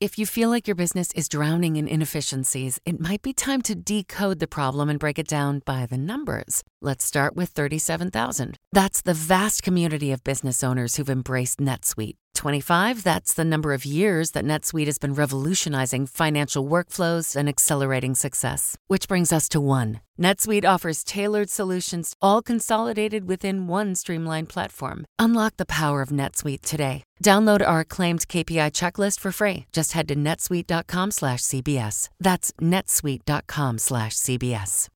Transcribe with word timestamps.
If 0.00 0.16
you 0.16 0.26
feel 0.26 0.48
like 0.48 0.68
your 0.68 0.76
business 0.76 1.10
is 1.14 1.28
drowning 1.28 1.74
in 1.74 1.88
inefficiencies, 1.88 2.78
it 2.84 3.00
might 3.00 3.20
be 3.20 3.32
time 3.32 3.62
to 3.62 3.74
decode 3.74 4.38
the 4.38 4.46
problem 4.46 4.88
and 4.88 4.96
break 4.96 5.18
it 5.18 5.26
down 5.26 5.60
by 5.64 5.86
the 5.86 5.98
numbers. 5.98 6.62
Let's 6.80 7.04
start 7.04 7.34
with 7.34 7.48
37,000. 7.48 8.56
That's 8.70 9.02
the 9.02 9.12
vast 9.12 9.64
community 9.64 10.12
of 10.12 10.22
business 10.22 10.62
owners 10.62 10.94
who've 10.94 11.10
embraced 11.10 11.58
NetSuite. 11.58 12.14
25, 12.34 13.04
that's 13.04 13.34
the 13.34 13.44
number 13.44 13.72
of 13.72 13.84
years 13.84 14.32
that 14.32 14.44
NetSuite 14.44 14.86
has 14.86 14.98
been 14.98 15.14
revolutionizing 15.14 16.06
financial 16.06 16.66
workflows 16.66 17.36
and 17.36 17.48
accelerating 17.48 18.14
success. 18.14 18.76
Which 18.86 19.08
brings 19.08 19.32
us 19.32 19.48
to 19.50 19.60
one. 19.60 20.00
NetSuite 20.20 20.64
offers 20.64 21.04
tailored 21.04 21.50
solutions, 21.50 22.14
all 22.20 22.42
consolidated 22.42 23.28
within 23.28 23.68
one 23.68 23.94
streamlined 23.94 24.48
platform. 24.48 25.04
Unlock 25.18 25.56
the 25.58 25.66
power 25.66 26.02
of 26.02 26.08
NetSuite 26.08 26.62
today. 26.62 27.04
Download 27.22 27.64
our 27.64 27.80
acclaimed 27.80 28.26
KPI 28.28 28.72
checklist 28.72 29.20
for 29.20 29.30
free. 29.32 29.66
Just 29.72 29.92
head 29.92 30.08
to 30.08 30.16
netsuite.com/cbs. 30.16 32.08
That's 32.18 32.52
netsuite.com/cbs. 32.60 34.88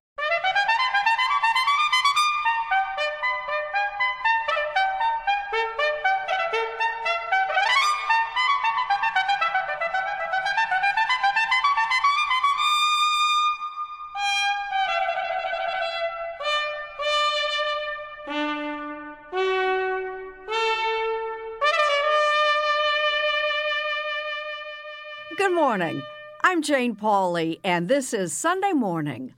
morning. 25.72 26.02
I'm 26.44 26.60
Jane 26.60 26.94
Pauley, 26.94 27.58
and 27.64 27.88
this 27.88 28.12
is 28.12 28.34
Sunday 28.34 28.72
Morning. 28.72 29.32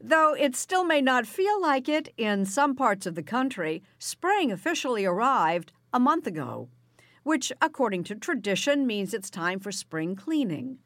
Though 0.00 0.34
it 0.34 0.56
still 0.56 0.82
may 0.82 1.00
not 1.00 1.24
feel 1.24 1.62
like 1.62 1.88
it 1.88 2.12
in 2.16 2.46
some 2.46 2.74
parts 2.74 3.06
of 3.06 3.14
the 3.14 3.22
country, 3.22 3.80
spring 3.96 4.50
officially 4.50 5.04
arrived 5.04 5.70
a 5.92 6.00
month 6.00 6.26
ago, 6.26 6.68
which, 7.22 7.52
according 7.62 8.02
to 8.04 8.16
tradition, 8.16 8.88
means 8.88 9.14
it's 9.14 9.30
time 9.30 9.60
for 9.60 9.70
spring 9.70 10.16
cleaning. 10.16 10.78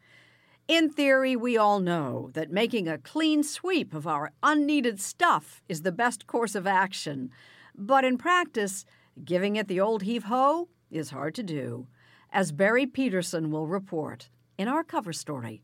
In 0.68 0.90
theory, 0.90 1.36
we 1.36 1.56
all 1.56 1.80
know 1.80 2.28
that 2.34 2.50
making 2.50 2.86
a 2.86 2.98
clean 2.98 3.42
sweep 3.42 3.94
of 3.94 4.06
our 4.06 4.30
unneeded 4.42 5.00
stuff 5.00 5.62
is 5.70 5.80
the 5.80 5.90
best 5.90 6.26
course 6.26 6.54
of 6.54 6.66
action. 6.66 7.30
But 7.74 8.04
in 8.04 8.18
practice, 8.18 8.84
giving 9.24 9.56
it 9.56 9.68
the 9.68 9.80
old 9.80 10.02
heave 10.02 10.24
ho 10.24 10.68
is 10.90 11.12
hard 11.12 11.34
to 11.36 11.42
do, 11.42 11.86
as 12.30 12.52
Barry 12.52 12.84
Peterson 12.84 13.50
will 13.50 13.66
report 13.66 14.28
in 14.58 14.68
our 14.68 14.84
cover 14.84 15.12
story. 15.12 15.62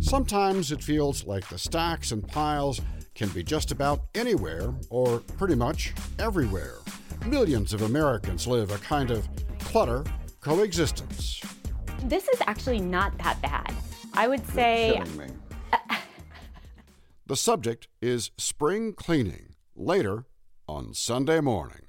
Sometimes 0.00 0.72
it 0.72 0.82
feels 0.82 1.24
like 1.24 1.48
the 1.48 1.58
stacks 1.58 2.12
and 2.12 2.26
piles 2.26 2.80
can 3.14 3.28
be 3.30 3.42
just 3.42 3.70
about 3.72 4.00
anywhere 4.14 4.74
or 4.90 5.20
pretty 5.38 5.54
much 5.54 5.94
everywhere. 6.18 6.76
Millions 7.26 7.72
of 7.72 7.82
Americans 7.82 8.46
live 8.46 8.70
a 8.70 8.78
kind 8.78 9.10
of 9.10 9.28
clutter 9.58 10.04
coexistence. 10.40 11.40
This 12.04 12.28
is 12.28 12.40
actually 12.46 12.80
not 12.80 13.16
that 13.18 13.40
bad. 13.42 13.74
I 14.14 14.28
would 14.28 14.46
say. 14.48 15.02
The 17.28 17.36
subject 17.36 17.88
is 18.00 18.30
spring 18.38 18.92
cleaning, 18.92 19.56
later 19.74 20.26
on 20.68 20.94
Sunday 20.94 21.40
morning. 21.40 21.85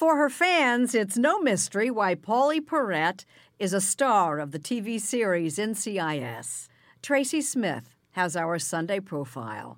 For 0.00 0.16
her 0.16 0.30
fans, 0.30 0.94
it's 0.94 1.18
no 1.18 1.40
mystery 1.40 1.90
why 1.90 2.14
Pauley 2.14 2.58
Perrette 2.58 3.26
is 3.58 3.74
a 3.74 3.82
star 3.82 4.38
of 4.38 4.50
the 4.50 4.58
TV 4.58 4.98
series 4.98 5.58
NCIS. 5.58 6.68
Tracy 7.02 7.42
Smith 7.42 7.94
has 8.12 8.34
our 8.34 8.58
Sunday 8.58 8.98
profile. 9.00 9.76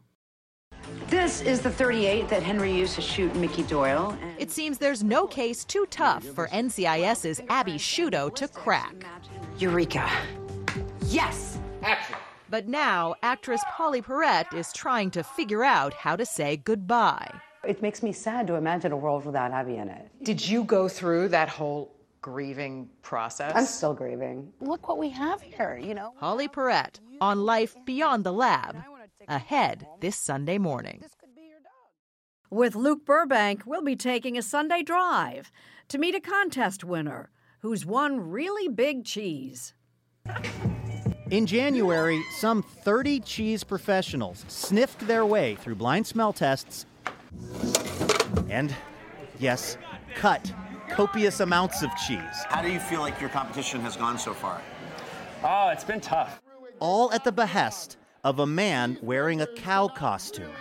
This 1.09 1.43
is 1.43 1.61
the 1.61 1.73
38 1.73 2.29
that 2.29 2.45
Henry 2.45 2.73
used 2.73 2.95
to 2.95 3.01
shoot 3.01 3.35
Mickey 3.35 3.65
Doyle. 3.65 4.17
It 4.39 4.53
seems 4.53 4.79
there's 4.79 5.03
no 5.03 5.27
case 5.27 5.65
too 5.65 5.87
tough 5.91 6.23
for 6.23 6.47
NCIS's 6.51 7.41
Abby 7.49 7.75
Sciuto 7.75 8.33
to 8.37 8.47
crack. 8.47 9.05
Eureka. 9.59 10.09
Yes! 11.07 11.59
Action! 11.83 12.15
But 12.49 12.69
now, 12.69 13.17
actress 13.25 13.65
Pauley 13.77 14.05
Perrette 14.05 14.55
is 14.55 14.73
trying 14.73 15.11
to 15.11 15.25
figure 15.25 15.65
out 15.65 15.93
how 15.93 16.15
to 16.15 16.25
say 16.25 16.59
goodbye. 16.59 17.29
It 17.65 17.81
makes 17.81 18.03
me 18.03 18.13
sad 18.13 18.49
to 18.49 18.55
imagine 18.55 18.91
a 18.91 18.97
world 18.97 19.25
without 19.25 19.53
Abby 19.53 19.77
in 19.77 19.89
it. 19.89 20.11
Did 20.25 20.45
you 20.45 20.65
go 20.65 20.89
through 20.89 21.29
that 21.29 21.49
whole 21.49 21.95
grieving 22.21 22.89
process? 23.03 23.53
I'm 23.55 23.67
still 23.67 23.95
grieving. 23.95 24.53
Look 24.61 24.89
what 24.89 24.99
we 24.99 25.11
have 25.11 25.41
here, 25.41 25.79
you 25.81 25.95
know? 25.95 26.13
Pauley 26.21 26.51
Perrette 26.51 26.99
on 27.21 27.45
Life 27.45 27.77
Beyond 27.85 28.25
the 28.25 28.33
Lab, 28.33 28.83
ahead 29.29 29.87
this 30.01 30.17
Sunday 30.17 30.59
morning. 30.59 31.05
With 32.51 32.75
Luke 32.75 33.07
Burbank, 33.07 33.63
we'll 33.65 33.83
be 33.83 33.97
taking 33.97 34.37
a 34.37 34.43
Sunday 34.43 34.83
drive 34.83 35.53
to 35.87 35.99
meet 35.99 36.17
a 36.17 36.21
contest 36.21 36.83
winner 36.83 37.31
who's 37.61 37.87
won 37.87 38.29
really 38.29 38.69
big 38.69 39.05
cheese. 39.05 39.73
In 41.31 41.47
January, 41.47 42.23
some 42.33 42.63
30 42.63 43.21
cheese 43.21 43.63
professionals 43.63 44.45
sniffed 44.49 45.07
their 45.07 45.25
way 45.25 45.55
through 45.55 45.77
blind 45.77 46.07
smell 46.09 46.33
tests 46.33 46.87
and, 48.49 48.75
yes, 49.39 49.79
cut 50.15 50.53
copious 50.91 51.41
amounts 51.41 51.83
of 51.83 51.91
cheese. 52.07 52.19
How 52.49 52.61
do 52.63 52.71
you 52.71 52.79
feel 52.79 53.01
like 53.01 53.21
your 53.21 53.31
competition 53.31 53.81
has 53.81 53.97
gone 53.97 54.19
so 54.19 54.35
far? 54.35 54.61
Oh, 55.43 55.71
it's 55.71 55.85
been 55.85 56.01
tough. 56.01 56.41
All 56.79 57.13
at 57.13 57.25
the 57.25 57.33
behest 57.33 57.97
of 58.25 58.39
a 58.39 58.47
man 58.47 58.99
wearing 59.03 59.41
a 59.41 59.47
cow 59.47 59.89
costume. 59.89 60.53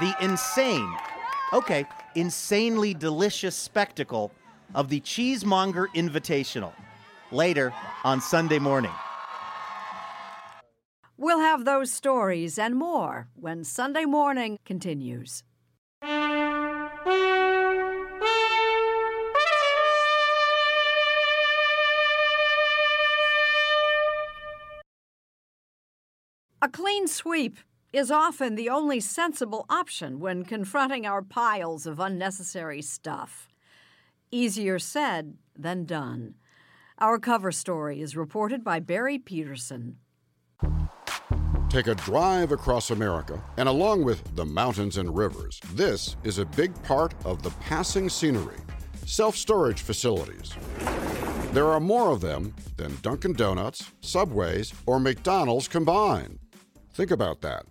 The 0.00 0.14
insane, 0.20 0.88
okay, 1.52 1.86
insanely 2.14 2.94
delicious 2.94 3.56
spectacle 3.56 4.32
of 4.74 4.88
the 4.88 5.00
Cheesemonger 5.00 5.88
Invitational. 5.94 6.72
Later 7.32 7.72
on 8.04 8.20
Sunday 8.20 8.58
morning. 8.58 8.92
We'll 11.16 11.40
have 11.40 11.64
those 11.64 11.90
stories 11.92 12.58
and 12.58 12.76
more 12.76 13.28
when 13.34 13.64
Sunday 13.64 14.04
morning 14.04 14.58
continues. 14.64 15.42
A 26.64 26.68
clean 26.72 27.06
sweep 27.06 27.58
is 27.92 28.10
often 28.10 28.54
the 28.54 28.70
only 28.70 28.98
sensible 28.98 29.66
option 29.68 30.18
when 30.18 30.44
confronting 30.44 31.04
our 31.06 31.20
piles 31.20 31.86
of 31.86 32.00
unnecessary 32.00 32.80
stuff. 32.80 33.48
Easier 34.30 34.78
said 34.78 35.36
than 35.54 35.84
done. 35.84 36.36
Our 36.98 37.18
cover 37.18 37.52
story 37.52 38.00
is 38.00 38.16
reported 38.16 38.64
by 38.64 38.80
Barry 38.80 39.18
Peterson. 39.18 39.98
Take 41.74 41.88
a 41.88 41.94
drive 41.96 42.52
across 42.52 42.92
America, 42.92 43.42
and 43.56 43.68
along 43.68 44.04
with 44.04 44.36
the 44.36 44.46
mountains 44.46 44.96
and 44.96 45.12
rivers, 45.12 45.58
this 45.72 46.14
is 46.22 46.38
a 46.38 46.44
big 46.44 46.72
part 46.84 47.14
of 47.24 47.42
the 47.42 47.50
passing 47.50 48.08
scenery 48.08 48.58
self 49.06 49.34
storage 49.34 49.82
facilities. 49.82 50.54
There 51.50 51.66
are 51.66 51.80
more 51.80 52.12
of 52.12 52.20
them 52.20 52.54
than 52.76 52.96
Dunkin' 53.02 53.32
Donuts, 53.32 53.90
Subways, 54.02 54.72
or 54.86 55.00
McDonald's 55.00 55.66
combined. 55.66 56.38
Think 56.92 57.10
about 57.10 57.40
that. 57.40 57.66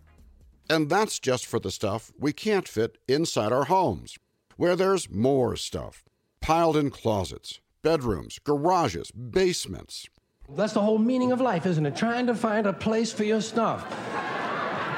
And 0.69 0.89
that's 0.89 1.17
just 1.17 1.45
for 1.45 1.61
the 1.61 1.71
stuff 1.71 2.11
we 2.19 2.33
can't 2.33 2.67
fit 2.67 2.97
inside 3.07 3.53
our 3.53 3.63
homes, 3.63 4.17
where 4.57 4.75
there's 4.75 5.09
more 5.09 5.55
stuff 5.55 6.03
piled 6.41 6.75
in 6.75 6.89
closets, 6.89 7.61
bedrooms, 7.81 8.37
garages, 8.39 9.11
basements. 9.11 10.09
That's 10.49 10.73
the 10.73 10.81
whole 10.81 10.97
meaning 10.97 11.31
of 11.31 11.41
life, 11.41 11.65
isn't 11.65 11.85
it? 11.85 11.95
Trying 11.95 12.27
to 12.27 12.35
find 12.35 12.67
a 12.67 12.73
place 12.73 13.11
for 13.11 13.23
your 13.23 13.41
stuff. 13.41 13.89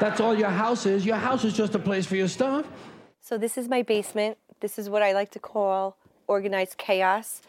That's 0.00 0.20
all 0.20 0.34
your 0.34 0.50
house 0.50 0.84
is. 0.84 1.06
Your 1.06 1.16
house 1.16 1.44
is 1.44 1.54
just 1.54 1.74
a 1.74 1.78
place 1.78 2.04
for 2.04 2.16
your 2.16 2.28
stuff. 2.28 2.66
So 3.20 3.38
this 3.38 3.56
is 3.56 3.68
my 3.68 3.82
basement. 3.82 4.38
This 4.60 4.78
is 4.78 4.90
what 4.90 5.02
I 5.02 5.12
like 5.12 5.30
to 5.32 5.38
call 5.38 5.96
organized 6.26 6.76
chaos. 6.76 7.42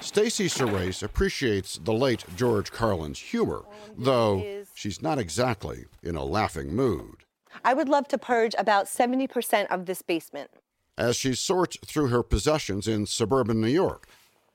Stacy 0.00 0.48
Serace 0.48 1.02
appreciates 1.02 1.78
the 1.78 1.92
late 1.92 2.24
George 2.36 2.70
Carlin's 2.70 3.18
humor, 3.18 3.62
though 3.96 4.64
she's 4.74 5.00
not 5.02 5.18
exactly 5.18 5.84
in 6.02 6.16
a 6.16 6.24
laughing 6.24 6.74
mood. 6.74 7.24
I 7.64 7.74
would 7.74 7.88
love 7.88 8.08
to 8.08 8.18
purge 8.18 8.54
about 8.58 8.86
70% 8.86 9.66
of 9.68 9.86
this 9.86 10.02
basement. 10.02 10.50
As 10.98 11.16
she 11.16 11.34
sorts 11.34 11.76
through 11.86 12.08
her 12.08 12.22
possessions 12.22 12.88
in 12.88 13.06
suburban 13.06 13.60
New 13.60 13.68
York, 13.68 14.06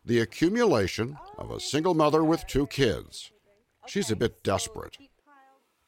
the 0.07 0.21
accumulation 0.21 1.17
of 1.37 1.51
a 1.51 1.59
single 1.59 1.93
mother 1.93 2.23
with 2.23 2.47
two 2.47 2.65
kids. 2.67 3.31
She's 3.87 4.09
a 4.09 4.15
bit 4.15 4.41
desperate. 4.41 4.97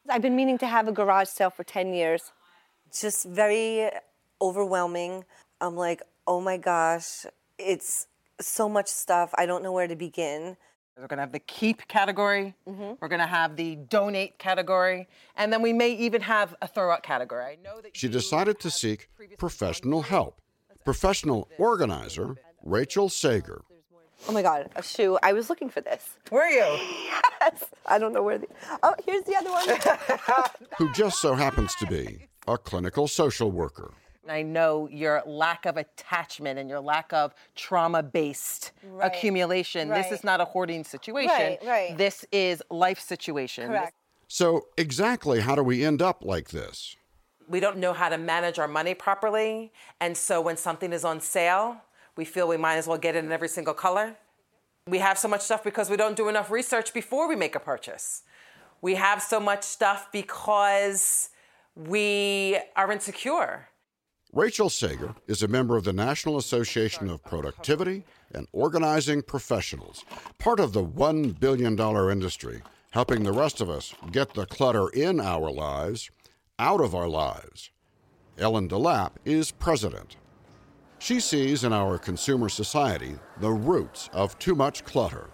I've 0.08 0.22
been 0.22 0.36
meaning 0.36 0.58
to 0.58 0.66
have 0.66 0.88
a 0.88 0.92
garage 0.92 1.28
sale 1.28 1.50
for 1.50 1.64
10 1.64 1.94
years. 1.94 2.32
Just 2.92 3.26
very 3.26 3.90
overwhelming. 4.40 5.24
I'm 5.60 5.74
like, 5.74 6.02
oh 6.26 6.40
my 6.40 6.58
gosh, 6.58 7.24
it's 7.58 8.08
so 8.40 8.68
much 8.68 8.88
stuff. 8.88 9.30
I 9.36 9.46
don't 9.46 9.62
know 9.62 9.72
where 9.72 9.88
to 9.88 9.96
begin. 9.96 10.56
We're 10.98 11.06
going 11.06 11.18
to 11.18 11.22
have 11.22 11.32
the 11.32 11.38
keep 11.38 11.88
category. 11.88 12.54
Mm-hmm. 12.68 12.92
We're 13.00 13.08
going 13.08 13.20
to 13.20 13.26
have 13.26 13.56
the 13.56 13.76
donate 13.76 14.38
category. 14.38 15.08
And 15.34 15.50
then 15.50 15.62
we 15.62 15.72
may 15.72 15.92
even 15.92 16.20
have 16.20 16.54
a 16.60 16.68
throw 16.68 16.92
out 16.92 17.02
category. 17.02 17.44
I 17.44 17.56
know 17.62 17.80
that 17.80 17.96
she 17.96 18.08
decided 18.08 18.60
to 18.60 18.70
seek 18.70 19.08
professional 19.38 20.02
help. 20.02 20.42
Professional 20.84 21.48
organizer 21.56 22.36
Rachel 22.62 23.08
Sager. 23.08 23.62
Oh 24.28 24.32
my 24.32 24.42
God, 24.42 24.70
a 24.76 24.82
shoe. 24.82 25.18
I 25.22 25.32
was 25.32 25.48
looking 25.48 25.70
for 25.70 25.80
this. 25.80 26.16
Were 26.30 26.46
you? 26.46 26.78
yes. 27.40 27.64
I 27.86 27.98
don't 27.98 28.12
know 28.12 28.22
where 28.22 28.38
the. 28.38 28.46
Oh, 28.82 28.94
here's 29.04 29.24
the 29.24 29.36
other 29.36 29.50
one. 29.50 29.68
Who 30.78 30.92
just 30.92 31.20
so 31.20 31.34
happens 31.34 31.74
to 31.76 31.86
be 31.86 32.26
a 32.46 32.58
clinical 32.58 33.08
social 33.08 33.50
worker. 33.50 33.94
I 34.28 34.42
know 34.42 34.88
your 34.90 35.22
lack 35.26 35.66
of 35.66 35.76
attachment 35.76 36.58
and 36.58 36.70
your 36.70 36.80
lack 36.80 37.12
of 37.12 37.34
trauma 37.56 38.02
based 38.02 38.72
right. 38.84 39.06
accumulation. 39.06 39.88
Right. 39.88 40.02
This 40.02 40.18
is 40.18 40.24
not 40.24 40.40
a 40.40 40.44
hoarding 40.44 40.84
situation. 40.84 41.34
Right, 41.34 41.58
right. 41.64 41.98
This 41.98 42.24
is 42.30 42.62
life 42.70 43.00
situation. 43.00 43.68
Correct. 43.68 43.94
So, 44.28 44.66
exactly 44.76 45.40
how 45.40 45.56
do 45.56 45.62
we 45.64 45.84
end 45.84 46.00
up 46.00 46.24
like 46.24 46.50
this? 46.50 46.96
We 47.48 47.58
don't 47.58 47.78
know 47.78 47.92
how 47.92 48.08
to 48.08 48.18
manage 48.18 48.60
our 48.60 48.68
money 48.68 48.94
properly. 48.94 49.72
And 50.00 50.16
so, 50.16 50.40
when 50.40 50.56
something 50.56 50.92
is 50.92 51.04
on 51.04 51.20
sale, 51.20 51.78
we 52.16 52.24
feel 52.24 52.48
we 52.48 52.56
might 52.56 52.76
as 52.76 52.86
well 52.86 52.98
get 52.98 53.16
it 53.16 53.24
in 53.24 53.32
every 53.32 53.48
single 53.48 53.74
color. 53.74 54.16
We 54.86 54.98
have 54.98 55.18
so 55.18 55.28
much 55.28 55.42
stuff 55.42 55.62
because 55.62 55.90
we 55.90 55.96
don't 55.96 56.16
do 56.16 56.28
enough 56.28 56.50
research 56.50 56.92
before 56.92 57.28
we 57.28 57.36
make 57.36 57.54
a 57.54 57.60
purchase. 57.60 58.22
We 58.82 58.94
have 58.94 59.22
so 59.22 59.38
much 59.38 59.62
stuff 59.62 60.08
because 60.10 61.28
we 61.74 62.58
are 62.76 62.90
insecure. 62.90 63.68
Rachel 64.32 64.70
Sager 64.70 65.14
is 65.26 65.42
a 65.42 65.48
member 65.48 65.76
of 65.76 65.84
the 65.84 65.92
National 65.92 66.38
Association 66.38 67.10
of 67.10 67.22
Productivity 67.24 68.04
and 68.32 68.46
Organizing 68.52 69.22
Professionals, 69.22 70.04
part 70.38 70.60
of 70.60 70.72
the 70.72 70.84
$1 70.84 71.40
billion 71.40 71.78
industry, 72.10 72.62
helping 72.92 73.24
the 73.24 73.32
rest 73.32 73.60
of 73.60 73.68
us 73.68 73.92
get 74.12 74.34
the 74.34 74.46
clutter 74.46 74.88
in 74.90 75.20
our 75.20 75.50
lives 75.50 76.10
out 76.60 76.80
of 76.80 76.94
our 76.94 77.08
lives. 77.08 77.70
Ellen 78.38 78.68
Delap 78.68 79.12
is 79.24 79.50
president. 79.50 80.16
She 81.00 81.18
sees 81.18 81.64
in 81.64 81.72
our 81.72 81.96
consumer 81.96 82.50
society 82.50 83.18
the 83.38 83.50
roots 83.50 84.10
of 84.12 84.38
too 84.38 84.54
much 84.54 84.84
clutter. 84.84 85.30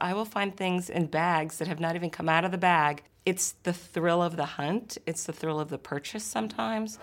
I 0.00 0.14
will 0.14 0.24
find 0.24 0.56
things 0.56 0.88
in 0.88 1.06
bags 1.06 1.58
that 1.58 1.68
have 1.68 1.80
not 1.80 1.96
even 1.96 2.08
come 2.08 2.30
out 2.30 2.46
of 2.46 2.50
the 2.50 2.58
bag. 2.58 3.02
It's 3.26 3.52
the 3.62 3.74
thrill 3.74 4.22
of 4.22 4.36
the 4.36 4.46
hunt, 4.46 4.96
it's 5.06 5.24
the 5.24 5.34
thrill 5.34 5.60
of 5.60 5.68
the 5.68 5.76
purchase 5.76 6.24
sometimes. 6.24 6.98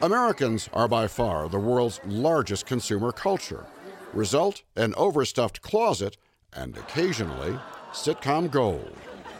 Americans 0.00 0.70
are 0.72 0.86
by 0.86 1.08
far 1.08 1.48
the 1.48 1.58
world's 1.58 2.00
largest 2.06 2.66
consumer 2.66 3.10
culture. 3.10 3.66
Result 4.12 4.62
an 4.76 4.94
overstuffed 4.96 5.62
closet 5.62 6.18
and 6.52 6.76
occasionally 6.76 7.58
sitcom 7.92 8.48
gold. 8.48 8.96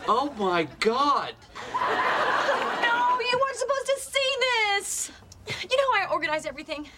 Oh 0.08 0.34
my 0.36 0.66
God! 0.80 1.34
No, 1.72 3.20
you 3.20 3.38
weren't 3.40 3.56
supposed 3.56 3.86
to 3.86 3.98
see 4.00 4.34
this! 4.40 5.12
You 5.46 5.76
know 5.76 5.92
how 5.94 6.08
I 6.08 6.12
organize 6.12 6.44
everything, 6.44 6.88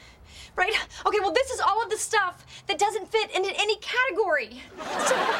right? 0.56 0.74
Okay, 1.06 1.18
well, 1.20 1.32
this 1.32 1.50
is 1.50 1.60
all 1.60 1.82
of 1.82 1.90
the 1.90 1.96
stuff 1.96 2.64
that 2.66 2.78
doesn't 2.78 3.10
fit 3.10 3.34
into 3.34 3.52
any 3.58 3.76
category. 3.76 4.62
So... 5.06 5.34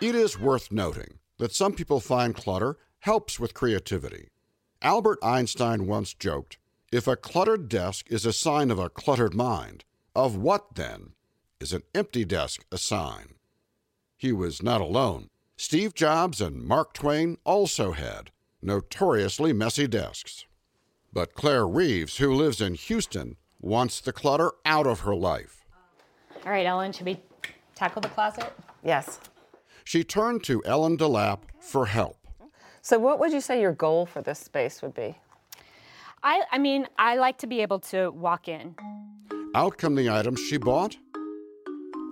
It 0.00 0.14
is 0.14 0.38
worth 0.38 0.70
noting 0.70 1.18
that 1.38 1.54
some 1.54 1.72
people 1.72 2.00
find 2.00 2.34
clutter 2.34 2.76
helps 3.00 3.40
with 3.40 3.54
creativity. 3.54 4.28
Albert 4.82 5.18
Einstein 5.22 5.86
once 5.86 6.14
joked 6.14 6.58
if 6.90 7.06
a 7.06 7.16
cluttered 7.16 7.68
desk 7.68 8.06
is 8.08 8.24
a 8.24 8.32
sign 8.32 8.70
of 8.70 8.78
a 8.78 8.88
cluttered 8.88 9.34
mind, 9.34 9.84
of 10.14 10.36
what 10.36 10.74
then 10.74 11.12
is 11.60 11.72
an 11.72 11.82
empty 11.94 12.24
desk 12.24 12.64
a 12.72 12.78
sign? 12.78 13.34
He 14.16 14.32
was 14.32 14.62
not 14.62 14.80
alone. 14.80 15.28
Steve 15.56 15.94
Jobs 15.94 16.40
and 16.40 16.62
Mark 16.62 16.94
Twain 16.94 17.36
also 17.44 17.92
had 17.92 18.30
notoriously 18.62 19.52
messy 19.52 19.86
desks. 19.86 20.46
But 21.12 21.34
Claire 21.34 21.66
Reeves, 21.66 22.16
who 22.16 22.32
lives 22.32 22.60
in 22.60 22.74
Houston, 22.74 23.36
wants 23.60 24.00
the 24.00 24.12
clutter 24.12 24.52
out 24.64 24.86
of 24.86 25.00
her 25.00 25.14
life. 25.14 25.64
All 26.44 26.52
right, 26.52 26.66
Ellen, 26.66 26.92
should 26.92 27.06
we 27.06 27.20
tackle 27.74 28.00
the 28.00 28.08
closet? 28.08 28.52
Yes. 28.82 29.20
She 29.84 30.04
turned 30.04 30.44
to 30.44 30.62
Ellen 30.64 30.96
Delap 30.96 31.40
for 31.60 31.86
help. 31.86 32.16
So, 32.82 32.98
what 32.98 33.18
would 33.18 33.32
you 33.32 33.40
say 33.40 33.60
your 33.60 33.72
goal 33.72 34.06
for 34.06 34.22
this 34.22 34.38
space 34.38 34.82
would 34.82 34.94
be? 34.94 35.16
I, 36.22 36.42
I 36.50 36.58
mean, 36.58 36.86
I 36.98 37.16
like 37.16 37.38
to 37.38 37.46
be 37.46 37.60
able 37.60 37.80
to 37.80 38.10
walk 38.10 38.48
in. 38.48 38.74
Out 39.54 39.78
come 39.78 39.94
the 39.94 40.10
items 40.10 40.40
she 40.40 40.56
bought 40.56 40.96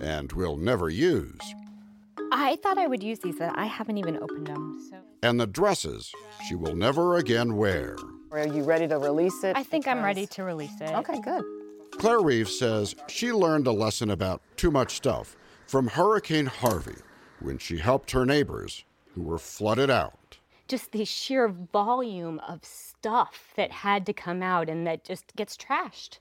and 0.03 0.33
will 0.33 0.57
never 0.57 0.89
use. 0.89 1.41
I 2.33 2.57
thought 2.57 2.79
I 2.79 2.87
would 2.87 3.03
use 3.03 3.21
these, 3.21 3.37
but 3.39 3.57
I 3.57 3.67
haven't 3.67 3.99
even 3.99 4.17
opened 4.23 4.47
them. 4.47 4.87
So. 4.91 4.97
And 5.23 5.39
the 5.41 5.47
dresses 5.47 6.13
she 6.49 6.55
will 6.55 6.75
never 6.75 7.17
again 7.17 7.57
wear. 7.57 7.97
Are 8.31 8.47
you 8.47 8.65
ready 8.65 8.89
to 8.89 8.99
release 8.99 9.45
it? 9.45 9.57
I 9.57 9.63
think 9.63 9.85
because... 9.85 9.99
I'm 9.99 10.05
ready 10.05 10.27
to 10.27 10.43
release 10.43 10.81
it. 10.81 10.91
Okay, 10.91 11.21
good. 11.21 11.45
Claire 11.93 12.21
Reeves 12.21 12.59
says 12.59 12.95
she 13.09 13.33
learned 13.33 13.67
a 13.67 13.73
lesson 13.73 14.11
about 14.11 14.43
too 14.57 14.71
much 14.71 14.97
stuff 14.97 15.37
from 15.67 15.87
Hurricane 15.87 16.47
Harvey 16.47 16.97
when 17.41 17.59
she 17.59 17.79
helped 17.79 18.11
her 18.11 18.27
neighbors 18.27 18.85
who 19.15 19.23
were 19.23 19.39
flooded 19.39 19.91
out. 19.91 20.39
Just 20.69 20.93
the 20.93 21.05
sheer 21.05 21.49
volume 21.49 22.41
of 22.41 22.65
stuff 22.65 23.53
that 23.57 23.71
had 23.71 24.05
to 24.07 24.13
come 24.13 24.43
out 24.43 24.69
and 24.69 24.87
that 24.87 25.05
just 25.05 25.35
gets 25.37 25.57
trashed. 25.57 26.19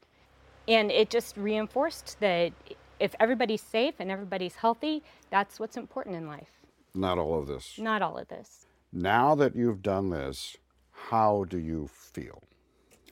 And 0.67 0.91
it 0.91 1.09
just 1.09 1.35
reinforced 1.35 2.19
that 2.19 2.53
if 2.99 3.15
everybody's 3.19 3.61
safe 3.61 3.95
and 3.99 4.09
everybody's 4.11 4.55
healthy, 4.55 5.03
that's 5.29 5.59
what's 5.59 5.77
important 5.77 6.15
in 6.15 6.27
life. 6.27 6.49
Not 6.93 7.17
all 7.17 7.37
of 7.37 7.47
this. 7.47 7.77
Not 7.77 8.01
all 8.01 8.17
of 8.17 8.27
this. 8.27 8.67
Now 8.93 9.35
that 9.35 9.55
you've 9.55 9.81
done 9.81 10.09
this, 10.09 10.55
how 10.95 11.45
do 11.49 11.57
you 11.57 11.87
feel? 11.87 12.43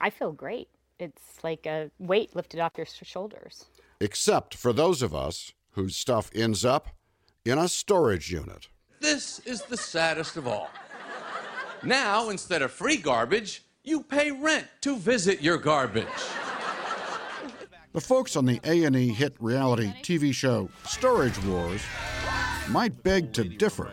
I 0.02 0.10
feel 0.10 0.32
great. 0.32 0.70
It's 1.00 1.44
like 1.44 1.66
a 1.66 1.92
weight 2.00 2.36
lifted 2.36 2.60
off 2.60 2.74
your 2.78 2.86
shoulders. 2.86 3.66
Except 4.00 4.56
for 4.56 4.74
those 4.74 5.02
of 5.02 5.14
us 5.14 5.54
whose 5.72 5.96
stuff 5.96 6.30
ends 6.34 6.64
up 6.64 6.90
in 7.46 7.58
a 7.58 7.68
storage 7.68 8.32
unit. 8.32 8.68
This 9.00 9.40
is 9.40 9.64
the 9.64 9.78
saddest 9.78 10.38
of 10.38 10.48
all. 10.48 10.70
Now, 11.84 12.30
instead 12.30 12.62
of 12.62 12.72
free 12.72 12.98
garbage, 12.98 13.66
you 13.84 14.02
pay 14.02 14.32
rent 14.32 14.68
to 14.82 14.96
visit 14.96 15.42
your 15.42 15.58
garbage. 15.58 16.08
The 17.92 18.02
folks 18.02 18.36
on 18.36 18.46
the 18.46 18.60
A&E 18.64 19.10
hit 19.10 19.36
reality 19.40 19.94
TV 20.02 20.34
show 20.34 20.70
Storage 20.88 21.38
Wars 21.46 21.82
might 22.70 23.04
beg 23.04 23.34
to 23.34 23.44
differ. 23.44 23.92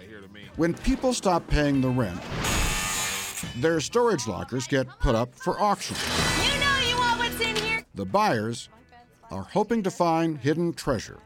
When 0.56 0.74
people 0.74 1.12
stop 1.12 1.46
paying 1.48 1.80
the 1.80 1.88
rent, 1.88 2.20
their 3.56 3.80
storage 3.80 4.26
lockers 4.26 4.66
get 4.66 4.86
put 5.00 5.14
up 5.14 5.34
for 5.34 5.60
auction. 5.60 5.96
You 6.42 6.60
know 6.60 6.78
you 6.88 6.96
want 6.96 7.18
what's 7.18 7.40
in 7.40 7.56
here. 7.56 7.84
The 7.94 8.06
buyers 8.06 8.68
are 9.30 9.42
hoping 9.42 9.82
to 9.82 9.90
find 9.90 10.38
hidden 10.38 10.72
treasure. 10.72 11.18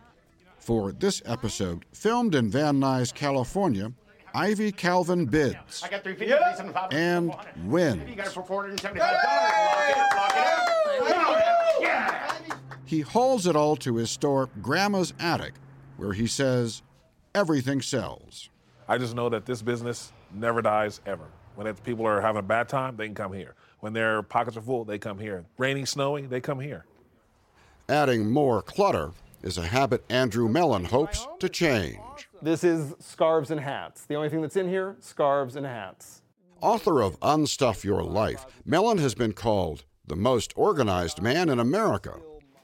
For 0.59 0.93
this 0.93 1.21
episode, 1.27 1.85
filmed 1.93 2.35
in 2.35 2.51
Van 2.51 2.81
Nuys, 2.81 3.13
California, 3.13 3.93
Ivy 4.35 4.73
Calvin 4.73 5.27
bids 5.27 5.83
I 5.85 5.89
got 5.89 6.03
350 6.03 6.97
and 6.97 7.35
wins. 7.67 8.03
He 12.85 13.01
hauls 13.01 13.47
it 13.47 13.57
all 13.57 13.77
to 13.77 13.97
his 13.97 14.11
store, 14.11 14.49
Grandma's 14.61 15.15
Attic, 15.21 15.55
where 15.97 16.13
he 16.13 16.27
says 16.27 16.83
everything 17.35 17.81
sells. 17.81 18.51
I 18.89 18.99
just 18.99 19.15
know 19.15 19.29
that 19.29 19.47
this 19.47 19.63
business 19.63 20.13
never 20.33 20.63
dies 20.63 21.01
ever. 21.07 21.27
When 21.55 21.73
people 21.77 22.07
are 22.07 22.21
having 22.21 22.41
a 22.41 22.43
bad 22.43 22.69
time, 22.69 22.97
they 22.97 23.07
can 23.07 23.15
come 23.15 23.33
here. 23.33 23.55
When 23.81 23.93
their 23.93 24.23
pockets 24.23 24.57
are 24.57 24.63
full, 24.63 24.85
they 24.85 24.99
come 24.99 25.19
here. 25.19 25.45
Raining, 25.59 25.87
snowing, 25.87 26.29
they 26.29 26.41
come 26.41 26.61
here. 26.61 26.85
Adding 27.89 28.31
more 28.31 28.63
clutter 28.63 29.13
is 29.43 29.59
a 29.59 29.67
habit 29.67 30.05
Andrew 30.09 30.49
Mellen 30.49 30.87
hopes 30.87 31.29
to 31.39 31.49
change. 31.49 31.99
This 32.41 32.65
is 32.65 32.95
scarves 32.99 33.51
and 33.51 33.61
hats. 33.61 34.05
The 34.07 34.15
only 34.15 34.31
thing 34.31 34.41
that's 34.41 34.57
in 34.57 34.69
here, 34.69 34.97
scarves 35.01 35.55
and 35.55 35.67
hats. 35.67 36.23
Author 36.61 37.03
of 37.03 37.21
Unstuff 37.21 37.85
Your 37.85 38.03
Life, 38.03 38.47
Mellen 38.65 38.99
has 38.99 39.15
been 39.15 39.33
called 39.33 39.85
the 40.07 40.17
most 40.17 40.53
organized 40.57 41.21
man 41.21 41.51
in 41.51 41.59
America. 41.59 42.19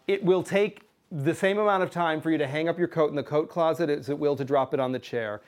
It 0.08 0.24
will 0.24 0.42
take 0.42 0.82
the 1.12 1.34
same 1.34 1.58
amount 1.58 1.82
of 1.82 1.90
time 1.90 2.20
for 2.20 2.30
you 2.30 2.38
to 2.38 2.46
hang 2.46 2.68
up 2.68 2.78
your 2.78 2.88
coat 2.88 3.10
in 3.10 3.16
the 3.16 3.22
coat 3.22 3.48
closet 3.50 3.90
as 3.90 4.08
it 4.08 4.18
will 4.18 4.36
to 4.36 4.44
drop 4.44 4.72
it 4.72 4.80
on 4.80 4.92
the 4.92 4.98
chair. 4.98 5.42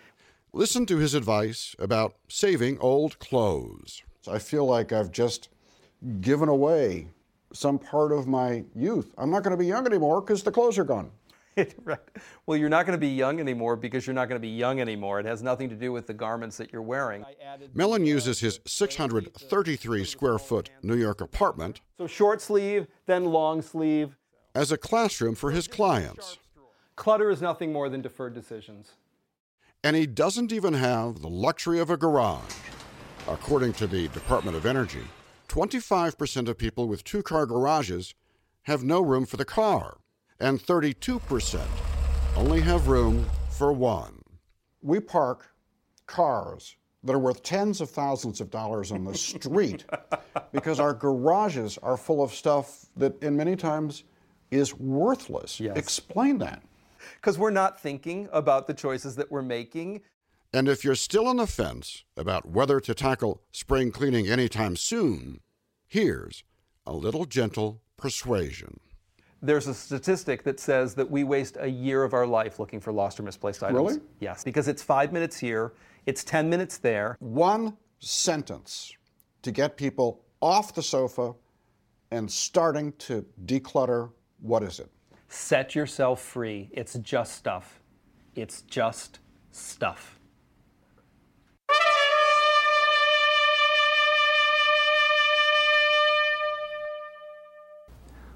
Listen 0.54 0.84
to 0.84 0.98
his 0.98 1.14
advice 1.14 1.74
about 1.78 2.14
saving 2.28 2.78
old 2.78 3.18
clothes. 3.18 4.02
I 4.30 4.38
feel 4.38 4.66
like 4.66 4.92
I've 4.92 5.10
just 5.10 5.48
given 6.20 6.50
away 6.50 7.08
some 7.54 7.78
part 7.78 8.12
of 8.12 8.26
my 8.26 8.64
youth. 8.74 9.14
I'm 9.16 9.30
not 9.30 9.44
going 9.44 9.52
to 9.52 9.56
be 9.56 9.66
young 9.66 9.86
anymore 9.86 10.20
because 10.20 10.42
the 10.42 10.52
clothes 10.52 10.76
are 10.76 10.84
gone. 10.84 11.10
right. 11.84 11.98
well, 12.44 12.58
you're 12.58 12.68
not 12.68 12.84
going 12.84 12.98
to 12.98 13.00
be 13.00 13.08
young 13.08 13.40
anymore 13.40 13.76
because 13.76 14.06
you're 14.06 14.12
not 14.12 14.28
going 14.28 14.38
to 14.38 14.46
be 14.46 14.54
young 14.54 14.78
anymore. 14.78 15.20
It 15.20 15.24
has 15.24 15.42
nothing 15.42 15.70
to 15.70 15.74
do 15.74 15.90
with 15.90 16.06
the 16.06 16.12
garments 16.12 16.58
that 16.58 16.70
you're 16.70 16.82
wearing. 16.82 17.24
Mellen 17.72 18.04
uses 18.04 18.40
his 18.40 18.60
633 18.66 20.04
square 20.04 20.38
foot 20.38 20.68
New 20.82 20.96
York 20.96 21.22
apartment. 21.22 21.80
So 21.96 22.06
short 22.06 22.42
sleeve, 22.42 22.88
then 23.06 23.24
long 23.24 23.62
sleeve. 23.62 24.18
As 24.54 24.70
a 24.70 24.76
classroom 24.76 25.34
for 25.34 25.50
his 25.50 25.66
clients. 25.66 26.36
Clutter 26.94 27.30
is 27.30 27.40
nothing 27.40 27.72
more 27.72 27.88
than 27.88 28.02
deferred 28.02 28.34
decisions. 28.34 28.92
And 29.84 29.96
he 29.96 30.06
doesn't 30.06 30.52
even 30.52 30.74
have 30.74 31.22
the 31.22 31.28
luxury 31.28 31.80
of 31.80 31.90
a 31.90 31.96
garage. 31.96 32.54
According 33.26 33.72
to 33.74 33.88
the 33.88 34.06
Department 34.08 34.56
of 34.56 34.64
Energy, 34.64 35.02
25% 35.48 36.48
of 36.48 36.56
people 36.56 36.86
with 36.86 37.02
two 37.02 37.22
car 37.22 37.46
garages 37.46 38.14
have 38.62 38.84
no 38.84 39.00
room 39.00 39.26
for 39.26 39.36
the 39.36 39.44
car, 39.44 39.98
and 40.38 40.60
32% 40.60 41.60
only 42.36 42.60
have 42.60 42.86
room 42.86 43.26
for 43.50 43.72
one. 43.72 44.22
We 44.82 45.00
park 45.00 45.52
cars 46.06 46.76
that 47.02 47.14
are 47.14 47.18
worth 47.18 47.42
tens 47.42 47.80
of 47.80 47.90
thousands 47.90 48.40
of 48.40 48.50
dollars 48.50 48.92
on 48.92 49.04
the 49.04 49.14
street 49.16 49.84
because 50.52 50.78
our 50.78 50.94
garages 50.94 51.76
are 51.78 51.96
full 51.96 52.22
of 52.22 52.32
stuff 52.32 52.86
that, 52.96 53.20
in 53.20 53.36
many 53.36 53.56
times, 53.56 54.04
is 54.52 54.74
worthless. 54.74 55.58
Yes. 55.58 55.76
Explain 55.76 56.38
that. 56.38 56.62
Because 57.16 57.38
we're 57.38 57.50
not 57.50 57.80
thinking 57.80 58.28
about 58.32 58.66
the 58.66 58.74
choices 58.74 59.16
that 59.16 59.30
we're 59.30 59.42
making. 59.42 60.02
And 60.52 60.68
if 60.68 60.84
you're 60.84 60.94
still 60.94 61.26
on 61.26 61.36
the 61.36 61.46
fence 61.46 62.04
about 62.16 62.48
whether 62.48 62.78
to 62.80 62.94
tackle 62.94 63.42
spring 63.52 63.90
cleaning 63.90 64.28
anytime 64.28 64.76
soon, 64.76 65.40
here's 65.86 66.44
a 66.86 66.92
little 66.92 67.24
gentle 67.24 67.80
persuasion. 67.96 68.80
There's 69.40 69.66
a 69.66 69.74
statistic 69.74 70.44
that 70.44 70.60
says 70.60 70.94
that 70.94 71.10
we 71.10 71.24
waste 71.24 71.56
a 71.58 71.68
year 71.68 72.04
of 72.04 72.14
our 72.14 72.26
life 72.26 72.60
looking 72.60 72.80
for 72.80 72.92
lost 72.92 73.18
or 73.18 73.24
misplaced 73.24 73.62
items. 73.62 73.76
Really? 73.76 74.00
Yes, 74.20 74.44
because 74.44 74.68
it's 74.68 74.82
five 74.82 75.12
minutes 75.12 75.36
here, 75.38 75.72
it's 76.06 76.22
10 76.22 76.48
minutes 76.48 76.78
there. 76.78 77.16
One 77.18 77.76
sentence 77.98 78.92
to 79.42 79.50
get 79.50 79.76
people 79.76 80.24
off 80.40 80.74
the 80.74 80.82
sofa 80.82 81.34
and 82.12 82.30
starting 82.30 82.92
to 82.98 83.24
declutter. 83.46 84.10
What 84.40 84.62
is 84.62 84.78
it? 84.78 84.90
Set 85.34 85.74
yourself 85.74 86.20
free. 86.20 86.68
It's 86.72 86.92
just 86.98 87.32
stuff. 87.32 87.80
It's 88.34 88.60
just 88.60 89.18
stuff. 89.50 90.18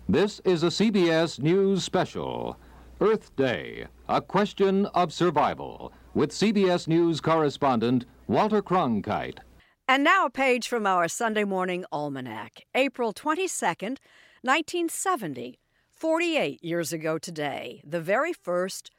This 0.09 0.41
is 0.47 0.63
a 0.63 0.69
CBS 0.69 1.39
News 1.39 1.85
special. 1.85 2.57
Earth 3.03 3.37
Day, 3.37 3.89
a 4.09 4.23
question 4.23 4.87
of 4.87 5.13
survival, 5.13 5.93
with 6.15 6.31
CBS 6.31 6.89
News 6.89 7.21
correspondent 7.21 8.07
Walter 8.27 8.63
Cronkite. 8.63 9.41
And 9.87 10.03
now 10.03 10.25
a 10.25 10.31
page 10.31 10.67
from 10.67 10.87
our 10.87 11.09
Sunday 11.09 11.45
morning 11.45 11.85
almanac, 11.93 12.63
April 12.75 13.13
22nd, 13.13 13.99
1970, 14.41 15.59
48 15.97 16.63
years 16.63 16.93
ago 16.93 17.17
today, 17.17 17.81
the 17.83 18.03
very 18.03 18.35
first 18.35 18.91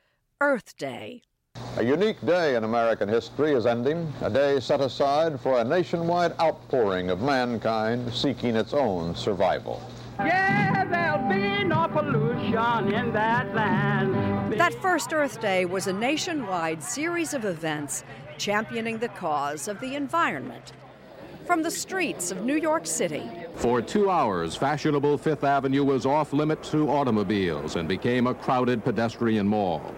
Earth 0.41 0.75
Day. 0.77 1.21
A 1.77 1.83
unique 1.83 2.19
day 2.25 2.55
in 2.55 2.63
American 2.63 3.07
history 3.07 3.51
is 3.51 3.67
ending, 3.67 4.11
a 4.23 4.31
day 4.31 4.59
set 4.59 4.81
aside 4.81 5.39
for 5.39 5.59
a 5.59 5.63
nationwide 5.63 6.33
outpouring 6.41 7.11
of 7.11 7.21
mankind 7.21 8.11
seeking 8.11 8.55
its 8.55 8.73
own 8.73 9.13
survival. 9.15 9.79
Yeah, 10.17 10.85
there'll 10.85 11.29
be 11.29 11.63
no 11.65 11.87
pollution 11.87 12.91
in 12.91 13.13
that 13.13 13.53
land. 13.53 14.53
That 14.53 14.73
first 14.81 15.13
Earth 15.13 15.39
Day 15.39 15.65
was 15.65 15.85
a 15.85 15.93
nationwide 15.93 16.81
series 16.81 17.35
of 17.35 17.45
events 17.45 18.05
championing 18.39 18.97
the 18.97 19.09
cause 19.09 19.67
of 19.67 19.79
the 19.81 19.93
environment. 19.93 20.73
From 21.47 21.63
the 21.63 21.71
streets 21.71 22.29
of 22.29 22.43
New 22.43 22.57
York 22.57 22.85
City, 22.85 23.23
For 23.55 23.81
two 23.81 24.09
hours, 24.09 24.57
fashionable 24.57 25.17
Fifth 25.17 25.45
Avenue 25.45 25.85
was 25.85 26.05
off 26.05 26.33
limits 26.33 26.69
to 26.71 26.89
automobiles 26.89 27.77
and 27.77 27.87
became 27.87 28.27
a 28.27 28.33
crowded 28.33 28.83
pedestrian 28.83 29.47
mall. 29.47 29.95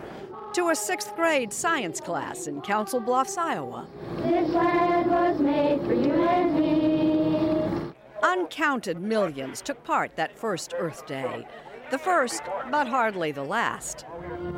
to 0.53 0.69
a 0.69 0.75
sixth 0.75 1.15
grade 1.15 1.51
science 1.51 1.99
class 1.99 2.45
in 2.45 2.61
Council 2.61 2.99
Bluffs, 2.99 3.35
Iowa. 3.37 3.87
This 4.17 4.49
land 4.49 5.09
was 5.09 5.39
made 5.39 5.81
for 5.81 5.93
you 5.93 6.13
and 6.13 6.53
me. 6.59 7.93
Uncounted 8.21 8.99
millions 9.01 9.59
took 9.61 9.83
part 9.83 10.15
that 10.17 10.37
first 10.37 10.73
Earth 10.77 11.05
Day. 11.07 11.47
The 11.89 11.97
first, 11.97 12.43
but 12.69 12.87
hardly 12.87 13.31
the 13.31 13.43
last. 13.43 14.05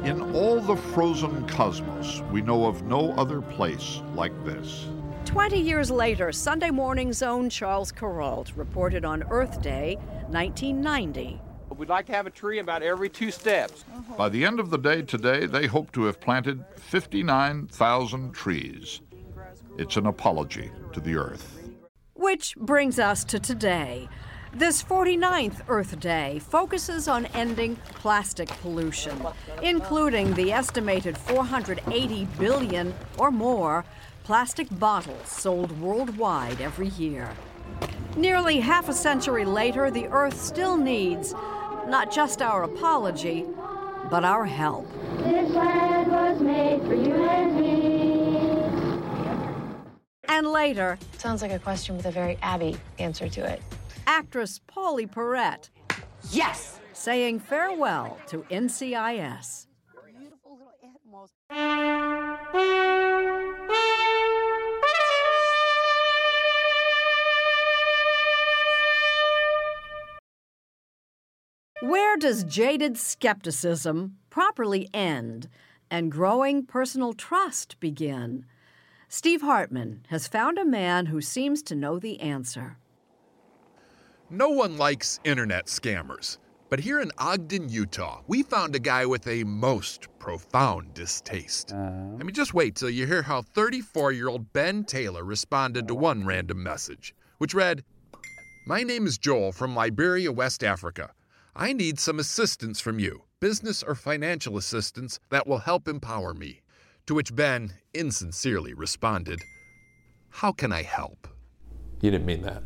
In 0.03 0.21
all 0.35 0.59
the 0.59 0.75
frozen 0.75 1.47
cosmos, 1.47 2.21
we 2.31 2.41
know 2.41 2.65
of 2.65 2.83
no 2.83 3.11
other 3.13 3.41
place 3.41 4.01
like 4.13 4.33
this. 4.43 4.87
20 5.25 5.59
years 5.59 5.91
later, 5.91 6.31
Sunday 6.31 6.71
morning's 6.71 7.21
own 7.21 7.49
Charles 7.49 7.91
Kuralt 7.91 8.51
reported 8.55 9.05
on 9.05 9.23
Earth 9.29 9.61
Day, 9.61 9.95
1990. 10.29 11.39
We'd 11.77 11.89
like 11.89 12.05
to 12.07 12.11
have 12.11 12.27
a 12.27 12.31
tree 12.31 12.59
about 12.59 12.83
every 12.83 13.09
two 13.09 13.31
steps. 13.31 13.85
Uh-huh. 13.93 14.15
By 14.17 14.29
the 14.29 14.43
end 14.43 14.59
of 14.59 14.69
the 14.69 14.77
day 14.77 15.01
today, 15.01 15.45
they 15.45 15.67
hope 15.67 15.91
to 15.93 16.03
have 16.03 16.19
planted 16.19 16.63
59,000 16.75 18.33
trees. 18.33 19.01
It's 19.77 19.95
an 19.95 20.05
apology 20.05 20.71
to 20.93 20.99
the 20.99 21.15
earth. 21.15 21.59
Which 22.15 22.55
brings 22.57 22.99
us 22.99 23.23
to 23.25 23.39
today. 23.39 24.09
This 24.53 24.83
49th 24.83 25.61
Earth 25.69 25.97
Day 25.99 26.39
focuses 26.39 27.07
on 27.07 27.25
ending 27.27 27.77
plastic 27.95 28.49
pollution, 28.61 29.25
including 29.63 30.33
the 30.33 30.51
estimated 30.51 31.17
480 31.17 32.25
billion 32.37 32.93
or 33.17 33.31
more 33.31 33.85
plastic 34.23 34.67
bottles 34.79 35.27
sold 35.27 35.71
worldwide 35.79 36.61
every 36.61 36.89
year. 36.89 37.29
Nearly 38.15 38.59
half 38.59 38.89
a 38.89 38.93
century 38.93 39.45
later, 39.45 39.89
the 39.89 40.07
Earth 40.07 40.39
still 40.39 40.77
needs 40.77 41.33
not 41.87 42.11
just 42.11 42.41
our 42.41 42.63
apology, 42.63 43.45
but 44.09 44.23
our 44.23 44.45
help. 44.45 44.87
This 45.19 45.49
land 45.51 46.11
was 46.11 46.41
made 46.41 46.81
for 46.81 46.93
you 46.93 47.15
and 47.15 47.59
me. 47.59 47.71
And 50.27 50.47
later, 50.47 50.97
Sounds 51.17 51.41
like 51.41 51.51
a 51.51 51.59
question 51.59 51.95
with 51.97 52.05
a 52.05 52.11
very 52.11 52.37
Abby 52.41 52.77
answer 52.99 53.29
to 53.29 53.45
it. 53.45 53.61
actress 54.07 54.59
Pauley 54.67 55.09
Perrette. 55.09 55.69
Yes! 56.31 56.79
Saying 56.93 57.39
farewell 57.39 58.17
to 58.27 58.43
NCIS. 58.51 59.67
Where 71.81 72.15
does 72.15 72.43
jaded 72.43 72.95
skepticism 72.95 74.17
properly 74.29 74.87
end 74.93 75.49
and 75.89 76.11
growing 76.11 76.63
personal 76.63 77.13
trust 77.13 77.79
begin? 77.79 78.45
Steve 79.09 79.41
Hartman 79.41 80.05
has 80.09 80.27
found 80.27 80.59
a 80.59 80.65
man 80.65 81.07
who 81.07 81.21
seems 81.21 81.63
to 81.63 81.75
know 81.75 81.97
the 81.97 82.19
answer. 82.19 82.77
No 84.29 84.49
one 84.49 84.77
likes 84.77 85.19
internet 85.23 85.65
scammers. 85.65 86.37
But 86.69 86.81
here 86.81 86.99
in 86.99 87.11
Ogden, 87.17 87.67
Utah, 87.67 88.21
we 88.27 88.43
found 88.43 88.75
a 88.75 88.79
guy 88.79 89.07
with 89.07 89.27
a 89.27 89.43
most 89.43 90.07
profound 90.19 90.93
distaste. 90.93 91.73
Uh-huh. 91.73 91.81
I 91.81 92.23
mean, 92.23 92.35
just 92.35 92.53
wait 92.53 92.75
till 92.75 92.91
you 92.91 93.07
hear 93.07 93.23
how 93.23 93.41
34 93.41 94.11
year 94.11 94.29
old 94.29 94.53
Ben 94.53 94.83
Taylor 94.83 95.23
responded 95.23 95.87
to 95.87 95.95
one 95.95 96.27
random 96.27 96.61
message, 96.61 97.15
which 97.39 97.55
read 97.55 97.83
My 98.67 98.83
name 98.83 99.07
is 99.07 99.17
Joel 99.17 99.51
from 99.51 99.75
Liberia, 99.75 100.31
West 100.31 100.63
Africa. 100.63 101.11
I 101.55 101.73
need 101.73 101.99
some 101.99 102.19
assistance 102.19 102.79
from 102.79 102.99
you, 102.99 103.23
business 103.39 103.83
or 103.83 103.95
financial 103.95 104.57
assistance 104.57 105.19
that 105.29 105.45
will 105.47 105.59
help 105.59 105.87
empower 105.87 106.33
me. 106.33 106.61
To 107.07 107.13
which 107.15 107.35
Ben 107.35 107.73
insincerely 107.93 108.73
responded, 108.73 109.41
How 110.29 110.51
can 110.51 110.71
I 110.71 110.83
help? 110.83 111.27
You 111.99 112.09
didn't 112.11 112.25
mean 112.25 112.41
that. 112.43 112.63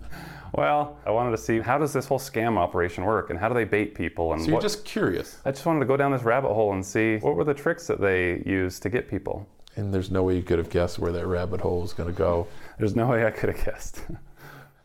Well, 0.54 0.98
I 1.06 1.12
wanted 1.12 1.32
to 1.32 1.38
see 1.38 1.60
how 1.60 1.78
does 1.78 1.92
this 1.94 2.06
whole 2.06 2.20
scam 2.20 2.58
operation 2.58 3.04
work 3.04 3.30
and 3.30 3.40
how 3.40 3.50
do 3.50 3.56
they 3.56 3.64
bait 3.66 3.96
people 3.96 4.32
and 4.34 4.42
So 4.42 4.48
you're 4.48 4.54
what- 4.56 4.62
just 4.62 4.86
curious. 4.86 5.40
I 5.46 5.52
just 5.52 5.66
wanted 5.66 5.80
to 5.82 5.86
go 5.86 5.98
down 5.98 6.12
this 6.12 6.24
rabbit 6.24 6.54
hole 6.54 6.72
and 6.74 6.86
see 6.86 7.18
what 7.18 7.36
were 7.36 7.44
the 7.44 7.54
tricks 7.54 7.88
that 7.88 8.00
they 8.00 8.42
use 8.46 8.80
to 8.82 8.90
get 8.90 9.10
people. 9.10 9.48
And 9.76 9.94
there's 9.94 10.12
no 10.12 10.24
way 10.24 10.36
you 10.38 10.44
could 10.44 10.58
have 10.60 10.70
guessed 10.70 11.00
where 11.00 11.12
that 11.12 11.26
rabbit 11.28 11.60
hole 11.60 11.84
is 11.84 11.92
going 11.92 12.08
to 12.10 12.16
go. 12.18 12.48
There's 12.78 12.96
no 12.96 13.08
way 13.08 13.26
I 13.26 13.32
could 13.32 13.50
have 13.54 13.66
guessed. 13.66 14.02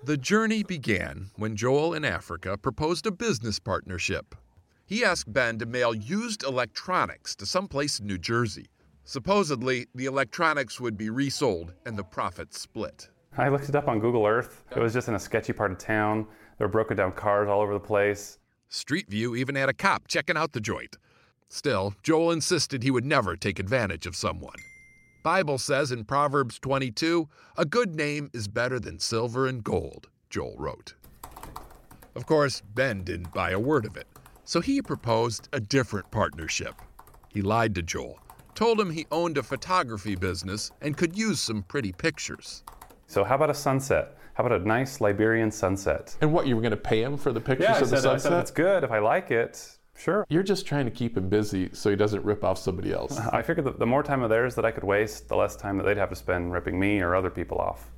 The 0.02 0.16
journey 0.16 0.62
began 0.62 1.28
when 1.36 1.56
Joel 1.56 1.92
in 1.92 2.06
Africa 2.06 2.56
proposed 2.56 3.06
a 3.06 3.10
business 3.10 3.58
partnership. 3.58 4.34
He 4.86 5.04
asked 5.04 5.30
Ben 5.30 5.58
to 5.58 5.66
mail 5.66 5.94
used 5.94 6.42
electronics 6.42 7.36
to 7.36 7.44
some 7.44 7.68
place 7.68 8.00
in 8.00 8.06
New 8.06 8.16
Jersey. 8.16 8.68
Supposedly, 9.04 9.88
the 9.94 10.06
electronics 10.06 10.80
would 10.80 10.96
be 10.96 11.10
resold 11.10 11.74
and 11.84 11.98
the 11.98 12.02
profits 12.02 12.58
split. 12.58 13.10
I 13.36 13.50
looked 13.50 13.68
it 13.68 13.76
up 13.76 13.88
on 13.88 14.00
Google 14.00 14.26
Earth. 14.26 14.64
It 14.74 14.80
was 14.80 14.94
just 14.94 15.08
in 15.08 15.14
a 15.14 15.20
sketchy 15.20 15.52
part 15.52 15.70
of 15.70 15.76
town. 15.76 16.26
There 16.56 16.66
were 16.66 16.72
broken 16.72 16.96
down 16.96 17.12
cars 17.12 17.50
all 17.50 17.60
over 17.60 17.74
the 17.74 17.78
place. 17.78 18.38
Street 18.70 19.10
View 19.10 19.36
even 19.36 19.54
had 19.54 19.68
a 19.68 19.74
cop 19.74 20.08
checking 20.08 20.36
out 20.36 20.52
the 20.52 20.60
joint. 20.60 20.96
Still, 21.50 21.94
Joel 22.02 22.30
insisted 22.30 22.82
he 22.82 22.90
would 22.90 23.04
never 23.04 23.36
take 23.36 23.58
advantage 23.58 24.06
of 24.06 24.16
someone. 24.16 24.56
Bible 25.22 25.58
says 25.58 25.92
in 25.92 26.04
Proverbs 26.04 26.58
22, 26.58 27.28
a 27.58 27.64
good 27.66 27.94
name 27.94 28.30
is 28.32 28.48
better 28.48 28.80
than 28.80 28.98
silver 28.98 29.46
and 29.46 29.62
gold, 29.62 30.08
Joel 30.30 30.56
wrote. 30.58 30.94
Of 32.14 32.26
course, 32.26 32.62
Ben 32.74 33.04
didn't 33.04 33.32
buy 33.34 33.50
a 33.50 33.58
word 33.58 33.84
of 33.84 33.96
it, 33.96 34.06
so 34.44 34.60
he 34.60 34.80
proposed 34.80 35.48
a 35.52 35.60
different 35.60 36.10
partnership. 36.10 36.74
He 37.28 37.42
lied 37.42 37.74
to 37.74 37.82
Joel, 37.82 38.18
told 38.54 38.80
him 38.80 38.90
he 38.90 39.06
owned 39.12 39.36
a 39.36 39.42
photography 39.42 40.14
business 40.16 40.70
and 40.80 40.96
could 40.96 41.16
use 41.16 41.38
some 41.40 41.62
pretty 41.64 41.92
pictures. 41.92 42.64
So 43.06 43.22
how 43.22 43.34
about 43.36 43.50
a 43.50 43.54
sunset? 43.54 44.16
How 44.34 44.44
about 44.46 44.62
a 44.62 44.64
nice 44.64 45.00
Liberian 45.02 45.50
sunset? 45.50 46.16
And 46.22 46.32
what, 46.32 46.46
you 46.46 46.56
were 46.56 46.62
going 46.62 46.70
to 46.70 46.76
pay 46.78 47.02
him 47.02 47.18
for 47.18 47.30
the 47.32 47.40
pictures 47.40 47.64
Yeah, 47.68 47.74
I 47.74 47.80
of 47.80 47.90
the 47.90 47.96
said, 48.00 48.06
I 48.06 48.12
said 48.16 48.22
sunset? 48.22 48.40
it's 48.40 48.50
good 48.50 48.84
if 48.84 48.90
I 48.90 49.00
like 49.00 49.30
it. 49.30 49.76
Sure. 50.00 50.24
You're 50.30 50.42
just 50.42 50.66
trying 50.66 50.86
to 50.86 50.90
keep 50.90 51.18
him 51.18 51.28
busy 51.28 51.68
so 51.74 51.90
he 51.90 51.96
doesn't 51.96 52.24
rip 52.24 52.42
off 52.42 52.56
somebody 52.56 52.90
else. 52.90 53.18
I 53.32 53.42
figured 53.42 53.66
that 53.66 53.78
the 53.78 53.86
more 53.86 54.02
time 54.02 54.22
of 54.22 54.30
theirs 54.30 54.54
that 54.54 54.64
I 54.64 54.70
could 54.70 54.84
waste, 54.84 55.28
the 55.28 55.36
less 55.36 55.56
time 55.56 55.76
that 55.76 55.84
they'd 55.84 55.98
have 55.98 56.08
to 56.08 56.16
spend 56.16 56.52
ripping 56.52 56.80
me 56.80 57.00
or 57.00 57.14
other 57.14 57.28
people 57.28 57.58
off. 57.58 57.90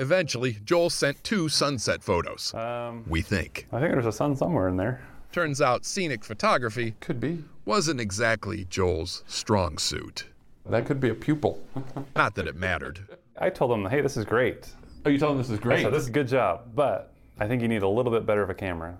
Eventually, 0.00 0.58
Joel 0.64 0.90
sent 0.90 1.22
two 1.22 1.48
sunset 1.48 2.02
photos. 2.02 2.52
Um, 2.54 3.04
we 3.08 3.22
think. 3.22 3.68
I 3.72 3.78
think 3.78 3.92
there's 3.92 4.06
a 4.06 4.12
sun 4.12 4.34
somewhere 4.34 4.68
in 4.68 4.76
there. 4.76 5.00
Turns 5.30 5.60
out 5.60 5.84
scenic 5.84 6.24
photography 6.24 6.94
could 7.00 7.20
be 7.20 7.44
wasn't 7.64 8.00
exactly 8.00 8.64
Joel's 8.64 9.22
strong 9.28 9.78
suit. 9.78 10.26
That 10.68 10.86
could 10.86 11.00
be 11.00 11.10
a 11.10 11.14
pupil. 11.14 11.62
Not 12.16 12.34
that 12.34 12.48
it 12.48 12.56
mattered. 12.56 13.00
I 13.38 13.50
told 13.50 13.70
them, 13.70 13.86
hey, 13.86 14.00
this 14.00 14.16
is 14.16 14.24
great. 14.24 14.70
Oh, 15.04 15.10
you 15.10 15.18
told 15.18 15.32
them 15.32 15.38
this 15.38 15.50
is 15.50 15.58
I 15.60 15.62
great? 15.62 15.82
said, 15.82 15.92
this 15.92 16.02
is 16.02 16.08
a 16.08 16.12
good 16.12 16.28
job, 16.28 16.72
but 16.74 17.12
I 17.38 17.46
think 17.46 17.62
you 17.62 17.68
need 17.68 17.82
a 17.82 17.88
little 17.88 18.10
bit 18.10 18.26
better 18.26 18.42
of 18.42 18.50
a 18.50 18.54
camera. 18.54 18.98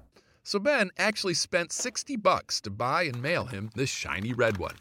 So 0.49 0.59
Ben 0.59 0.89
actually 0.97 1.35
spent 1.35 1.73
60 1.73 2.17
bucks 2.17 2.59
to 2.63 2.71
buy 2.71 3.03
and 3.03 3.21
mail 3.21 3.45
him 3.45 3.69
this 3.75 3.91
shiny 3.91 4.33
red 4.33 4.57
one. 4.57 4.77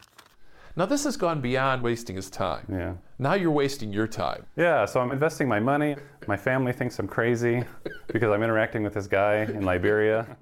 Now, 0.78 0.86
this 0.86 1.04
has 1.04 1.18
gone 1.18 1.42
beyond 1.42 1.82
wasting 1.82 2.16
his 2.16 2.30
time. 2.30 2.66
Yeah. 2.72 2.94
Now 3.20 3.34
you're 3.34 3.52
wasting 3.52 3.92
your 3.92 4.08
time. 4.08 4.46
Yeah, 4.56 4.86
so 4.86 5.02
I'm 5.02 5.12
investing 5.12 5.50
my 5.50 5.60
money. 5.60 5.98
My 6.26 6.38
family 6.38 6.72
thinks 6.72 7.00
I'm 7.00 7.08
crazy 7.10 7.66
because 8.08 8.32
I'm 8.32 8.44
interacting 8.44 8.82
with 8.82 8.94
this 8.94 9.08
guy 9.08 9.40
in 9.40 9.66
Liberia. 9.66 10.38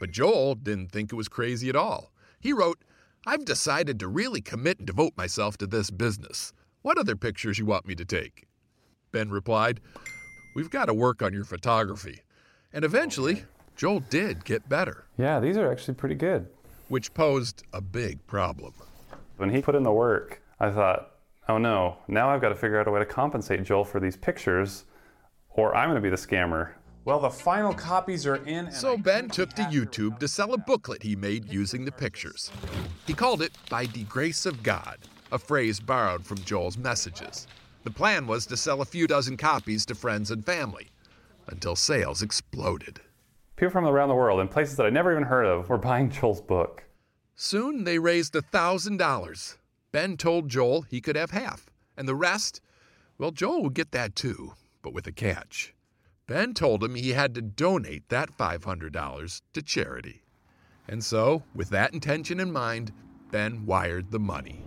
But 0.00 0.10
Joel 0.10 0.54
didn't 0.54 0.90
think 0.90 1.12
it 1.12 1.16
was 1.16 1.28
crazy 1.28 1.68
at 1.68 1.76
all. 1.76 2.10
He 2.40 2.54
wrote, 2.54 2.82
I've 3.26 3.44
decided 3.44 4.00
to 4.00 4.08
really 4.08 4.40
commit 4.40 4.78
and 4.78 4.86
devote 4.86 5.12
myself 5.18 5.58
to 5.58 5.66
this 5.66 5.90
business. 5.90 6.54
What 6.80 6.96
other 6.96 7.14
pictures 7.14 7.58
you 7.58 7.66
want 7.66 7.86
me 7.86 7.94
to 7.94 8.06
take? 8.06 8.46
Ben 9.12 9.28
replied, 9.28 9.82
We've 10.56 10.70
got 10.70 10.86
to 10.86 10.94
work 10.94 11.20
on 11.20 11.34
your 11.34 11.44
photography. 11.44 12.22
And 12.72 12.86
eventually, 12.86 13.44
Joel 13.80 14.00
did 14.10 14.44
get 14.44 14.68
better. 14.68 15.06
Yeah, 15.16 15.40
these 15.40 15.56
are 15.56 15.72
actually 15.72 15.94
pretty 15.94 16.14
good. 16.14 16.46
Which 16.90 17.14
posed 17.14 17.62
a 17.72 17.80
big 17.80 18.26
problem. 18.26 18.74
When 19.38 19.48
he 19.48 19.62
put 19.62 19.74
in 19.74 19.84
the 19.84 19.90
work, 19.90 20.42
I 20.60 20.70
thought, 20.70 21.12
oh 21.48 21.56
no, 21.56 21.96
now 22.06 22.28
I've 22.28 22.42
got 22.42 22.50
to 22.50 22.54
figure 22.54 22.78
out 22.78 22.88
a 22.88 22.90
way 22.90 22.98
to 22.98 23.06
compensate 23.06 23.62
Joel 23.62 23.86
for 23.86 23.98
these 23.98 24.18
pictures, 24.18 24.84
or 25.48 25.74
I'm 25.74 25.88
going 25.88 25.94
to 25.94 26.02
be 26.02 26.10
the 26.10 26.16
scammer. 26.16 26.72
Well, 27.06 27.20
the 27.20 27.30
final 27.30 27.72
copies 27.72 28.26
are 28.26 28.36
in. 28.44 28.66
And 28.66 28.74
So 28.74 28.98
Ben 28.98 29.30
took 29.30 29.54
to 29.54 29.62
YouTube 29.62 30.18
to 30.18 30.28
sell 30.28 30.52
a 30.52 30.58
booklet 30.58 31.02
he 31.02 31.16
made 31.16 31.50
using 31.50 31.86
the 31.86 31.92
pictures. 31.92 32.50
He 33.06 33.14
called 33.14 33.40
it 33.40 33.52
By 33.70 33.86
the 33.86 34.04
Grace 34.04 34.44
of 34.44 34.62
God, 34.62 34.98
a 35.32 35.38
phrase 35.38 35.80
borrowed 35.80 36.26
from 36.26 36.36
Joel's 36.44 36.76
messages. 36.76 37.46
The 37.84 37.90
plan 37.90 38.26
was 38.26 38.44
to 38.44 38.58
sell 38.58 38.82
a 38.82 38.84
few 38.84 39.06
dozen 39.06 39.38
copies 39.38 39.86
to 39.86 39.94
friends 39.94 40.30
and 40.30 40.44
family 40.44 40.88
until 41.46 41.76
sales 41.76 42.20
exploded. 42.20 43.00
People 43.60 43.72
from 43.72 43.84
around 43.84 44.08
the 44.08 44.14
world 44.14 44.40
and 44.40 44.50
places 44.50 44.76
that 44.76 44.86
I 44.86 44.88
never 44.88 45.12
even 45.12 45.24
heard 45.24 45.44
of 45.44 45.68
were 45.68 45.76
buying 45.76 46.08
Joel's 46.08 46.40
book. 46.40 46.84
Soon 47.36 47.84
they 47.84 47.98
raised 47.98 48.34
a 48.34 48.40
$1,000. 48.40 49.56
Ben 49.92 50.16
told 50.16 50.48
Joel 50.48 50.80
he 50.88 51.02
could 51.02 51.14
have 51.14 51.32
half, 51.32 51.68
and 51.94 52.08
the 52.08 52.14
rest, 52.14 52.62
well, 53.18 53.32
Joel 53.32 53.62
would 53.64 53.74
get 53.74 53.92
that 53.92 54.16
too, 54.16 54.54
but 54.80 54.94
with 54.94 55.06
a 55.06 55.12
catch. 55.12 55.74
Ben 56.26 56.54
told 56.54 56.82
him 56.82 56.94
he 56.94 57.10
had 57.10 57.34
to 57.34 57.42
donate 57.42 58.08
that 58.08 58.34
$500 58.34 59.42
to 59.52 59.62
charity. 59.62 60.22
And 60.88 61.04
so, 61.04 61.42
with 61.54 61.68
that 61.68 61.92
intention 61.92 62.40
in 62.40 62.50
mind, 62.50 62.94
Ben 63.30 63.66
wired 63.66 64.10
the 64.10 64.18
money. 64.18 64.64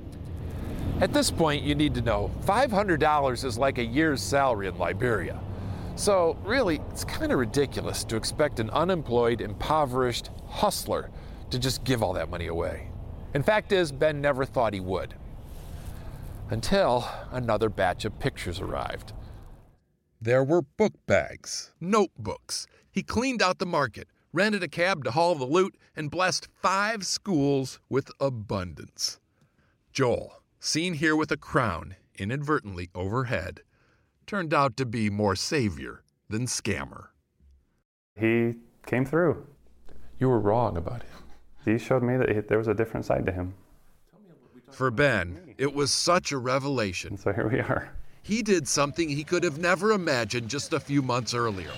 At 1.02 1.14
this 1.14 1.32
point, 1.32 1.64
you 1.64 1.74
need 1.74 1.96
to 1.96 2.02
know 2.02 2.30
$500 2.46 3.44
is 3.44 3.58
like 3.58 3.80
a 3.80 3.84
year's 3.84 4.22
salary 4.22 4.68
in 4.68 4.78
Liberia. 4.78 5.40
So, 5.96 6.38
really, 6.44 6.82
it's 6.90 7.04
kind 7.04 7.32
of 7.32 7.38
ridiculous 7.38 8.04
to 8.06 8.16
expect 8.16 8.60
an 8.60 8.70
unemployed, 8.72 9.42
impoverished 9.42 10.32
hustler 10.48 11.12
to 11.52 11.60
just 11.60 11.84
give 11.84 12.02
all 12.02 12.14
that 12.14 12.30
money 12.30 12.48
away. 12.48 12.90
In 13.36 13.44
fact 13.44 13.72
is, 13.72 13.92
Ben 13.92 14.20
never 14.20 14.44
thought 14.44 14.74
he 14.74 14.80
would. 14.80 15.14
Until 16.50 17.08
another 17.32 17.70
batch 17.70 18.06
of 18.06 18.20
pictures 18.20 18.60
arrived. 18.60 19.14
There 20.20 20.44
were 20.44 20.62
book 20.62 20.94
bags, 21.06 21.72
notebooks. 21.80 22.66
He 22.92 23.04
cleaned 23.04 23.42
out 23.42 23.60
the 23.60 23.66
market, 23.66 24.08
rented 24.32 24.64
a 24.64 24.68
cab 24.68 25.04
to 25.04 25.12
haul 25.12 25.36
the 25.36 25.46
loot, 25.46 25.76
and 25.96 26.10
blessed 26.10 26.48
five 26.62 27.06
schools 27.06 27.80
with 27.90 28.10
abundance. 28.20 29.20
Joel, 29.92 30.42
seen 30.60 30.96
here 30.96 31.16
with 31.16 31.32
a 31.32 31.38
crown 31.38 31.96
inadvertently 32.18 32.90
overhead, 32.96 33.62
turned 34.26 34.54
out 34.54 34.78
to 34.78 34.86
be 34.86 35.10
more 35.10 35.36
savior 35.36 36.04
than 36.30 36.46
scammer. 36.46 37.08
He 38.16 38.56
came 38.86 39.06
through. 39.06 39.46
You 40.20 40.30
were 40.30 40.40
wrong 40.40 40.78
about 40.78 41.04
him. 41.04 41.24
He 41.66 41.78
showed 41.78 42.04
me 42.04 42.18
that 42.18 42.30
he, 42.30 42.40
there 42.42 42.58
was 42.58 42.68
a 42.68 42.74
different 42.74 43.06
side 43.06 43.26
to 43.26 43.32
him. 43.32 43.54
For 44.72 44.90
Ben, 44.92 45.54
it 45.58 45.74
was 45.74 45.92
such 45.92 46.32
a 46.32 46.38
revelation. 46.38 47.18
So 47.18 47.32
here 47.32 47.48
we 47.48 47.60
are. 47.60 47.94
He 48.22 48.42
did 48.42 48.68
something 48.68 49.10
he 49.10 49.24
could 49.24 49.44
have 49.44 49.60
never 49.60 49.92
imagined 49.92 50.50
just 50.50 50.74
a 50.74 50.80
few 50.80 51.02
months 51.02 51.34
earlier. 51.34 51.72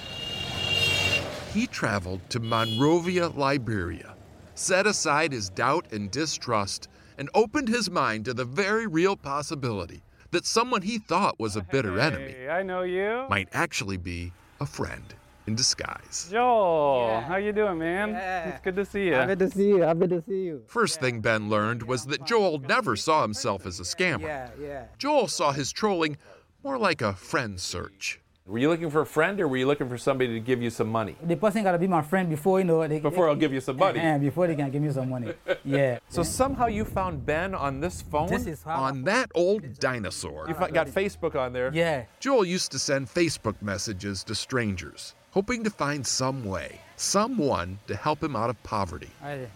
He 1.53 1.67
traveled 1.67 2.21
to 2.29 2.39
Monrovia, 2.39 3.27
Liberia, 3.29 4.15
set 4.53 4.86
aside 4.86 5.31
his 5.31 5.49
doubt 5.49 5.91
and 5.91 6.12
distrust, 6.12 6.88
and 7.17 7.29
opened 7.34 7.67
his 7.67 7.89
mind 7.89 8.25
to 8.25 8.34
the 8.34 8.45
very 8.45 8.88
real 8.88 9.15
possibility 9.15 10.03
that 10.36 10.45
someone 10.45 10.82
he 10.82 10.98
thought 10.98 11.39
was 11.39 11.56
a 11.56 11.62
bitter 11.62 11.98
enemy 11.98 12.34
Hey, 12.34 12.50
I 12.50 12.62
know 12.62 12.82
you. 12.82 13.26
might 13.30 13.48
actually 13.54 13.95
be 13.95 14.34
a 14.60 14.65
friend 14.65 15.13
in 15.48 15.56
disguise. 15.56 16.28
Joel, 16.30 17.21
how 17.21 17.38
you 17.38 17.54
doing, 17.54 17.78
man? 17.78 18.15
It's 18.50 18.60
good 18.62 18.76
to 18.76 18.84
see 18.86 19.06
you. 19.06 19.13
Happy 19.13 19.38
to 19.38 19.50
see 19.50 19.67
you. 19.69 19.82
Happy 19.82 20.08
to 20.08 20.21
see 20.28 20.43
you. 20.43 20.63
First 20.67 21.00
thing 21.00 21.21
Ben 21.21 21.50
learned 21.50 21.84
was 21.84 22.06
that 22.08 22.26
Joel 22.26 22.60
never 22.60 22.98
saw 22.98 23.21
himself 23.21 23.65
as 23.65 23.80
a 23.80 23.84
scammer. 23.84 24.24
Yeah, 24.24 24.50
yeah. 24.62 24.86
Joel 24.98 25.28
saw 25.30 25.54
his 25.54 25.71
trolling 25.71 26.17
more 26.63 26.78
like 26.78 27.02
a 27.02 27.13
friend 27.13 27.60
search. 27.62 28.19
Were 28.47 28.60
you 28.60 28.69
looking 28.69 28.91
for 28.91 29.01
a 29.01 29.05
friend 29.08 29.41
or 29.41 29.47
were 29.47 29.58
you 29.58 29.65
looking 29.65 29.89
for 29.89 29.97
somebody 29.97 30.34
to 30.34 30.39
give 30.39 30.62
you 30.62 30.69
some 30.69 30.88
money? 30.88 31.15
The 31.23 31.36
person 31.36 31.63
gotta 31.63 31.79
be 31.79 31.88
my 31.88 32.03
friend 32.03 32.29
before 32.29 32.60
you 32.60 32.65
know 32.65 32.88
they, 32.88 32.99
Before 32.99 33.27
I'll 33.27 33.36
give 33.36 33.51
you 33.51 33.60
some 33.60 33.77
money. 33.77 33.99
And 33.99 34.21
before 34.29 34.45
they 34.45 34.55
can 34.55 34.69
give 34.69 34.84
me 34.84 34.91
some 34.91 35.10
money. 35.10 35.34
Yeah. 35.63 35.97
So 36.10 36.21
somehow 36.21 36.67
you 36.67 36.86
found 36.86 37.25
Ben 37.25 37.55
on 37.55 37.79
this 37.79 38.03
phone? 38.03 38.29
This 38.29 38.45
is 38.45 38.62
how. 38.62 38.84
On 38.84 39.03
that 39.05 39.31
old 39.34 39.79
dinosaur. 39.79 40.45
You 40.47 40.53
fi- 40.53 40.69
got 40.69 40.86
Facebook 40.86 41.36
on 41.36 41.53
there? 41.53 41.71
Yeah. 41.73 42.03
Joel 42.19 42.45
used 42.45 42.71
to 42.73 42.77
send 42.77 43.08
Facebook 43.08 43.60
messages 43.63 44.23
to 44.25 44.36
strangers, 44.36 45.15
hoping 45.31 45.63
to 45.63 45.71
find 45.71 46.05
some 46.05 46.45
way, 46.45 46.81
someone 46.97 47.79
to 47.88 47.95
help 47.95 48.23
him 48.23 48.36
out 48.36 48.51
of 48.51 48.62
poverty. 48.62 49.10
I, 49.23 49.47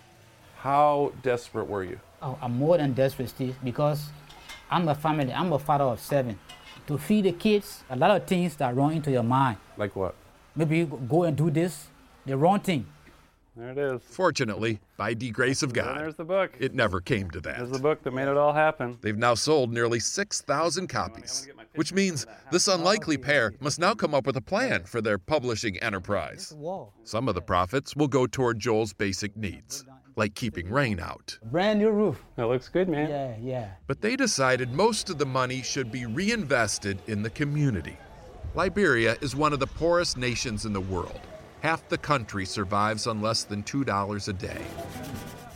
How 0.58 1.12
desperate 1.22 1.68
were 1.68 1.84
you? 1.84 2.00
oh, 2.24 2.40
I'm 2.42 2.58
more 2.58 2.78
than 2.80 2.94
desperate, 2.94 3.30
Steve, 3.30 3.56
because 3.64 4.08
I'm 4.72 4.88
a 4.88 4.96
family. 4.96 5.32
I'm 5.32 5.54
a 5.54 5.60
father 5.60 5.84
of 5.86 6.00
seven. 6.00 6.40
To 6.90 6.98
feed 6.98 7.26
the 7.26 7.34
kids, 7.34 7.84
a 7.88 7.96
lot 7.96 8.10
of 8.10 8.26
things 8.26 8.56
that 8.56 8.76
run 8.76 8.94
into 8.94 9.12
your 9.12 9.22
mind. 9.22 9.58
Like 9.78 9.96
what? 9.96 10.16
Maybe 10.56 10.80
you 10.80 10.86
go 10.88 11.22
and 11.22 11.38
do 11.38 11.52
this, 11.52 11.86
the 12.26 12.36
wrong 12.36 12.62
thing. 12.62 12.88
There 13.56 13.70
it 13.70 13.78
is. 13.78 14.02
Fortunately, 14.02 14.80
by 14.98 15.14
the 15.14 15.30
grace 15.30 15.62
of 15.62 15.70
And 15.70 15.76
God, 15.76 16.00
there's 16.00 16.16
the 16.16 16.24
book. 16.24 16.50
it 16.60 16.74
never 16.74 17.00
came 17.00 17.30
to 17.30 17.42
that. 17.42 17.58
There's 17.58 17.70
the 17.70 17.78
book 17.78 18.02
that 18.02 18.12
made 18.12 18.28
it 18.28 18.38
all 18.38 18.54
happen. 18.54 18.98
They've 19.02 19.16
now 19.16 19.36
sold 19.36 19.72
nearly 19.72 20.00
6,000 20.00 20.88
copies, 20.88 21.48
which 21.76 21.94
means 21.94 22.26
this 22.52 22.68
unlikely 22.68 23.18
oh, 23.18 23.22
pair 23.22 23.54
must 23.60 23.78
now 23.78 23.94
come 23.94 24.16
up 24.16 24.26
with 24.26 24.38
a 24.38 24.42
plan 24.42 24.84
for 24.86 25.00
their 25.00 25.20
publishing 25.20 25.78
enterprise. 25.84 26.56
Some 27.04 27.30
of 27.30 27.36
the 27.36 27.42
profits 27.42 27.96
will 27.96 28.08
go 28.08 28.26
toward 28.26 28.58
Joel's 28.58 28.94
basic 28.94 29.38
needs, 29.38 29.86
like 30.16 30.36
keeping 30.36 30.70
rain 30.70 31.00
out. 31.00 31.38
Brand 31.44 31.80
new 31.80 31.90
roof. 31.90 32.24
That 32.36 32.48
looks 32.48 32.70
good, 32.70 32.90
man. 32.90 33.10
Yeah, 33.10 33.36
yeah. 33.42 33.70
But 33.88 34.02
they 34.02 34.16
decided 34.16 34.74
most 34.74 35.10
of 35.10 35.18
the 35.18 35.26
money 35.26 35.62
should 35.62 35.92
be 35.92 36.06
reinvested 36.06 37.00
in 37.08 37.24
the 37.24 37.30
community. 37.30 37.98
Liberia 38.56 39.16
is 39.22 39.36
one 39.36 39.54
of 39.54 39.60
the 39.60 39.68
poorest 39.68 40.18
nations 40.18 40.66
in 40.66 40.74
the 40.74 40.82
world. 40.82 41.20
Half 41.62 41.88
the 41.90 41.98
country 41.98 42.46
survives 42.46 43.06
on 43.06 43.22
less 43.22 43.44
than 43.44 43.64
$2 43.64 44.28
a 44.28 44.34
day. 44.34 44.66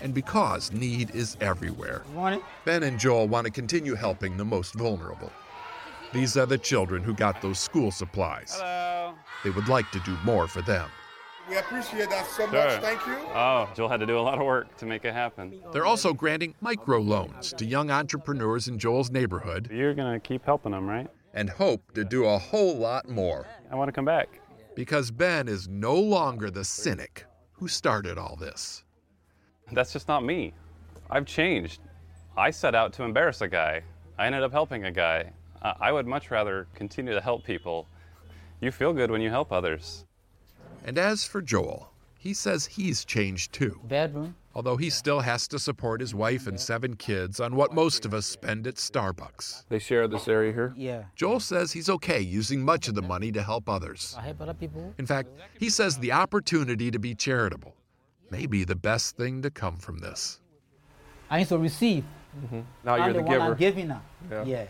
And 0.01 0.13
because 0.13 0.71
need 0.73 1.15
is 1.15 1.37
everywhere, 1.39 2.03
Want? 2.13 2.43
Ben 2.65 2.83
and 2.83 2.99
Joel 2.99 3.27
want 3.27 3.45
to 3.45 3.51
continue 3.51 3.95
helping 3.95 4.35
the 4.35 4.43
most 4.43 4.73
vulnerable. 4.73 5.31
These 6.11 6.37
are 6.37 6.45
the 6.45 6.57
children 6.57 7.03
who 7.03 7.13
got 7.13 7.41
those 7.41 7.57
school 7.57 7.89
supplies. 7.89 8.53
Hello. 8.55 9.13
They 9.43 9.49
would 9.49 9.69
like 9.69 9.89
to 9.91 9.99
do 10.01 10.15
more 10.23 10.47
for 10.47 10.61
them. 10.61 10.89
We 11.49 11.57
appreciate 11.57 12.09
that 12.09 12.25
so 12.27 12.47
Sure. 12.49 12.51
much. 12.65 12.81
Thank 12.81 13.05
you. 13.05 13.15
Oh, 13.33 13.69
Joel 13.75 13.89
had 13.89 13.99
to 13.99 14.05
do 14.05 14.17
a 14.17 14.21
lot 14.21 14.39
of 14.39 14.45
work 14.45 14.75
to 14.77 14.85
make 14.85 15.03
it 15.05 15.13
happen. 15.13 15.61
They're 15.71 15.85
also 15.85 16.13
granting 16.13 16.55
microloans 16.63 17.55
to 17.57 17.65
young 17.65 17.91
entrepreneurs 17.91 18.67
in 18.67 18.79
Joel's 18.79 19.11
neighborhood 19.11 19.69
You're 19.71 19.93
going 19.93 20.13
to 20.13 20.19
keep 20.25 20.45
helping 20.45 20.71
them, 20.71 20.87
right? 20.87 21.09
and 21.35 21.49
hope 21.49 21.91
to 21.93 22.05
do 22.05 22.25
a 22.25 22.37
whole 22.37 22.75
lot 22.77 23.09
more. 23.09 23.47
I 23.71 23.75
want 23.75 23.87
to 23.87 23.91
come 23.91 24.05
back. 24.05 24.39
Because 24.75 25.09
Ben 25.11 25.47
is 25.47 25.67
no 25.67 25.95
longer 25.95 26.51
the 26.51 26.63
cynic 26.63 27.25
who 27.53 27.67
started 27.67 28.17
all 28.19 28.35
this. 28.35 28.83
That's 29.71 29.91
just 29.91 30.07
not 30.07 30.23
me. 30.23 30.53
I've 31.09 31.25
changed. 31.25 31.81
I 32.37 32.51
set 32.51 32.75
out 32.75 32.93
to 32.93 33.03
embarrass 33.03 33.41
a 33.41 33.47
guy. 33.47 33.81
I 34.19 34.27
ended 34.27 34.43
up 34.43 34.51
helping 34.51 34.85
a 34.85 34.91
guy. 34.91 35.31
Uh, 35.63 35.73
I 35.79 35.91
would 35.91 36.05
much 36.05 36.29
rather 36.29 36.67
continue 36.75 37.13
to 37.13 37.21
help 37.21 37.43
people. 37.43 37.87
You 38.61 38.71
feel 38.71 38.93
good 38.93 39.09
when 39.09 39.21
you 39.21 39.29
help 39.31 39.51
others. 39.51 40.05
And 40.83 40.97
as 40.97 41.25
for 41.25 41.41
Joel, 41.41 41.91
he 42.17 42.33
says 42.33 42.65
he's 42.65 43.03
changed 43.05 43.53
too. 43.53 43.79
Bedroom. 43.85 44.35
Although 44.55 44.77
he 44.77 44.89
still 44.89 45.19
has 45.21 45.47
to 45.47 45.57
support 45.57 45.99
his 45.99 46.13
wife 46.13 46.45
and 46.45 46.59
seven 46.59 46.95
kids 46.95 47.39
on 47.39 47.55
what 47.55 47.73
most 47.73 48.05
of 48.05 48.13
us 48.13 48.25
spend 48.25 48.67
at 48.67 48.75
Starbucks. 48.75 49.63
They 49.67 49.79
share 49.79 50.07
this 50.07 50.27
area 50.27 50.53
here? 50.53 50.73
Yeah. 50.77 51.05
Joel 51.15 51.39
says 51.39 51.71
he's 51.71 51.89
okay 51.89 52.19
using 52.19 52.61
much 52.61 52.87
of 52.87 52.93
the 52.93 53.01
money 53.01 53.31
to 53.31 53.41
help 53.41 53.67
others. 53.67 54.15
I 54.17 54.21
help 54.21 54.41
other 54.41 54.53
people. 54.53 54.93
In 54.99 55.07
fact, 55.07 55.29
he 55.59 55.69
says 55.69 55.97
the 55.97 56.11
opportunity 56.11 56.91
to 56.91 56.99
be 56.99 57.15
charitable 57.15 57.75
may 58.29 58.45
be 58.45 58.63
the 58.63 58.75
best 58.75 59.17
thing 59.17 59.41
to 59.41 59.49
come 59.49 59.77
from 59.77 59.97
this. 59.97 60.39
I 61.29 61.39
need 61.39 61.47
to 61.47 61.57
receive. 61.57 62.03
Mm-hmm. 62.45 62.61
Now 62.83 62.95
you're 62.95 63.05
I'm 63.05 63.13
the, 63.13 63.19
the 63.19 63.23
one 63.23 63.31
giver. 63.33 63.45
I'm 63.45 63.57
giving 63.57 63.87
now. 63.87 64.01
Yeah. 64.29 64.43
Yeah. 64.43 64.65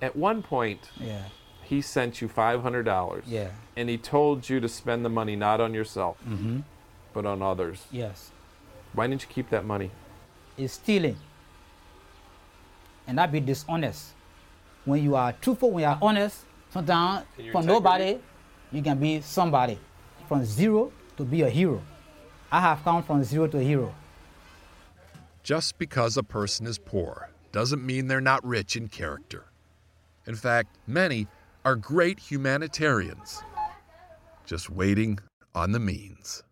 At 0.00 0.14
one 0.14 0.42
point, 0.42 0.90
Yeah. 1.00 1.22
He 1.64 1.80
sent 1.80 2.20
you 2.20 2.28
$500. 2.28 3.22
Yeah. 3.26 3.48
And 3.76 3.88
he 3.88 3.98
told 3.98 4.48
you 4.48 4.60
to 4.60 4.68
spend 4.68 5.04
the 5.04 5.08
money 5.08 5.36
not 5.36 5.60
on 5.60 5.74
yourself, 5.74 6.16
Mm-hmm. 6.28 6.60
but 7.12 7.26
on 7.26 7.42
others. 7.42 7.84
Yes. 7.90 8.30
Why 8.92 9.06
didn't 9.06 9.22
you 9.22 9.28
keep 9.28 9.50
that 9.50 9.64
money? 9.64 9.90
It's 10.56 10.74
stealing. 10.74 11.16
And 13.06 13.18
that 13.18 13.32
be 13.32 13.40
dishonest. 13.40 14.10
When 14.84 15.02
you 15.02 15.16
are 15.16 15.32
truthful, 15.32 15.70
when 15.72 15.82
you 15.82 15.88
are 15.88 15.98
honest, 16.00 16.44
sometimes 16.70 17.26
from 17.36 17.44
integrity. 17.46 17.66
nobody, 17.66 18.18
you 18.72 18.82
can 18.82 18.98
be 18.98 19.20
somebody. 19.20 19.78
From 20.28 20.44
zero 20.44 20.92
to 21.16 21.24
be 21.24 21.42
a 21.42 21.50
hero. 21.50 21.82
I 22.50 22.60
have 22.60 22.82
come 22.84 23.02
from 23.02 23.24
zero 23.24 23.46
to 23.48 23.58
a 23.58 23.62
hero. 23.62 23.94
Just 25.42 25.76
because 25.78 26.16
a 26.16 26.22
person 26.22 26.66
is 26.66 26.78
poor 26.78 27.28
doesn't 27.52 27.84
mean 27.84 28.06
they're 28.06 28.20
not 28.20 28.44
rich 28.44 28.76
in 28.76 28.88
character. 28.88 29.44
In 30.26 30.34
fact, 30.34 30.68
many 30.86 31.26
are 31.64 31.76
great 31.76 32.18
humanitarians, 32.18 33.42
just 34.44 34.68
waiting 34.68 35.18
on 35.54 35.72
the 35.72 35.80
means. 35.80 36.42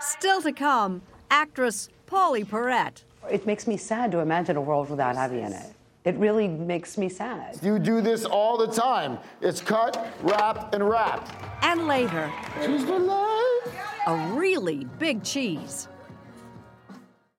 Still 0.00 0.42
to 0.42 0.52
come, 0.52 1.02
actress 1.30 1.88
Pauley 2.06 2.44
Perrette. 2.44 3.04
It 3.30 3.46
makes 3.46 3.66
me 3.66 3.76
sad 3.76 4.10
to 4.12 4.18
imagine 4.18 4.56
a 4.56 4.60
world 4.60 4.90
without 4.90 5.14
Abby 5.16 5.40
in 5.40 5.52
it. 5.52 5.74
It 6.04 6.16
really 6.16 6.48
makes 6.48 6.96
me 6.96 7.08
sad. 7.08 7.58
You 7.62 7.78
do 7.78 8.00
this 8.00 8.24
all 8.24 8.56
the 8.56 8.66
time. 8.66 9.18
It's 9.42 9.60
cut, 9.60 10.08
wrap, 10.22 10.74
and 10.74 10.88
wrap. 10.88 11.28
And 11.62 11.86
later, 11.86 12.32
cheese 12.64 12.86
the 12.86 12.98
life. 12.98 13.74
a 14.06 14.16
really 14.32 14.86
big 14.98 15.22
cheese. 15.22 15.88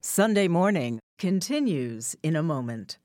Sunday 0.02 0.48
morning 0.48 1.00
continues 1.18 2.16
in 2.22 2.36
a 2.36 2.44
moment. 2.44 3.00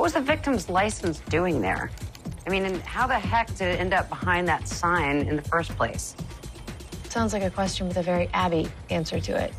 What 0.00 0.04
was 0.04 0.12
the 0.14 0.22
victim's 0.22 0.70
license 0.70 1.20
doing 1.28 1.60
there? 1.60 1.90
I 2.46 2.50
mean, 2.50 2.64
and 2.64 2.80
how 2.80 3.06
the 3.06 3.18
heck 3.18 3.48
did 3.48 3.68
it 3.68 3.80
end 3.80 3.92
up 3.92 4.08
behind 4.08 4.48
that 4.48 4.66
sign 4.66 5.18
in 5.28 5.36
the 5.36 5.42
first 5.42 5.76
place? 5.76 6.16
Sounds 7.10 7.34
like 7.34 7.42
a 7.42 7.50
question 7.50 7.86
with 7.86 7.98
a 7.98 8.02
very 8.02 8.28
Abby 8.32 8.70
answer 8.88 9.20
to 9.20 9.36
it. 9.38 9.52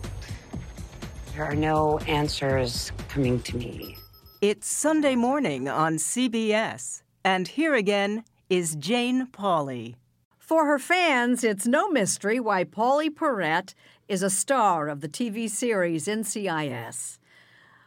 There 1.35 1.45
are 1.45 1.53
no 1.53 1.99
answers 2.07 2.91
coming 3.07 3.39
to 3.43 3.55
me. 3.55 3.97
It's 4.41 4.65
Sunday 4.65 5.13
morning 5.15 5.69
on 5.69 5.97
CBS. 5.97 7.03
And 7.23 7.47
here 7.47 7.75
again 7.75 8.23
is 8.49 8.75
Jane 8.75 9.27
Pauley. 9.27 9.93
For 10.39 10.65
her 10.65 10.79
fans, 10.79 11.43
it's 11.43 11.67
no 11.67 11.87
mystery 11.87 12.39
why 12.39 12.63
Pauley 12.63 13.11
Perrette 13.11 13.75
is 14.07 14.23
a 14.23 14.29
star 14.31 14.87
of 14.89 15.01
the 15.01 15.07
TV 15.07 15.47
series 15.47 16.07
NCIS. 16.07 17.19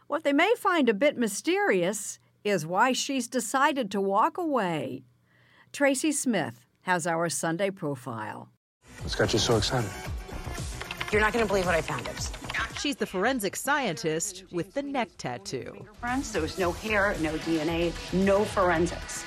What 0.07 0.23
they 0.23 0.31
may 0.31 0.53
find 0.57 0.87
a 0.87 0.93
bit 0.93 1.17
mysterious 1.17 2.17
is 2.45 2.65
why 2.65 2.93
she's 2.93 3.27
decided 3.27 3.91
to 3.91 3.99
walk 3.99 4.37
away. 4.37 5.03
Tracy 5.73 6.11
Smith 6.11 6.65
has 6.83 7.07
our 7.07 7.27
Sunday 7.27 7.71
profile. 7.71 8.49
What's 9.01 9.15
got 9.15 9.33
you 9.33 9.39
so 9.39 9.57
excited? 9.57 9.89
You're 11.11 11.21
not 11.21 11.33
going 11.33 11.43
to 11.43 11.47
believe 11.47 11.65
what 11.65 11.75
I 11.75 11.81
found. 11.81 12.07
It 12.07 12.31
She's 12.79 12.95
the 12.95 13.05
forensic 13.05 13.55
scientist 13.55 14.43
with 14.51 14.73
the 14.73 14.83
neck 14.83 15.09
tattoo. 15.17 15.85
Friends, 15.99 16.31
there 16.31 16.41
was 16.41 16.59
no 16.59 16.71
hair, 16.71 17.15
no 17.19 17.33
DNA, 17.39 17.91
no 18.13 18.45
forensics. 18.45 19.23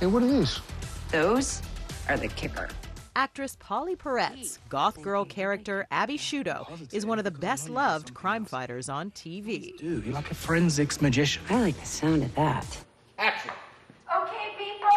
Hey, 0.00 0.06
what 0.06 0.22
are 0.22 0.26
these? 0.26 0.60
Those 1.10 1.60
are 2.08 2.16
the 2.16 2.28
kicker. 2.28 2.68
Actress 3.16 3.56
Pauley 3.56 3.96
Perrette's 3.96 4.58
goth 4.68 5.00
girl 5.00 5.24
character 5.24 5.86
Abby 5.92 6.18
Sciuto 6.18 6.92
is 6.92 7.06
one 7.06 7.18
of 7.18 7.24
the 7.24 7.30
best 7.30 7.68
loved 7.68 8.12
crime 8.12 8.44
fighters 8.44 8.88
on 8.88 9.12
TV. 9.12 9.76
Dude, 9.78 10.04
you're 10.04 10.14
like 10.14 10.32
a 10.32 10.34
forensics 10.34 11.00
magician. 11.00 11.44
I 11.48 11.60
like 11.60 11.78
the 11.78 11.86
sound 11.86 12.24
of 12.24 12.34
that. 12.34 12.84
Action. 13.18 13.52
Okay, 14.12 14.54
people. 14.58 14.88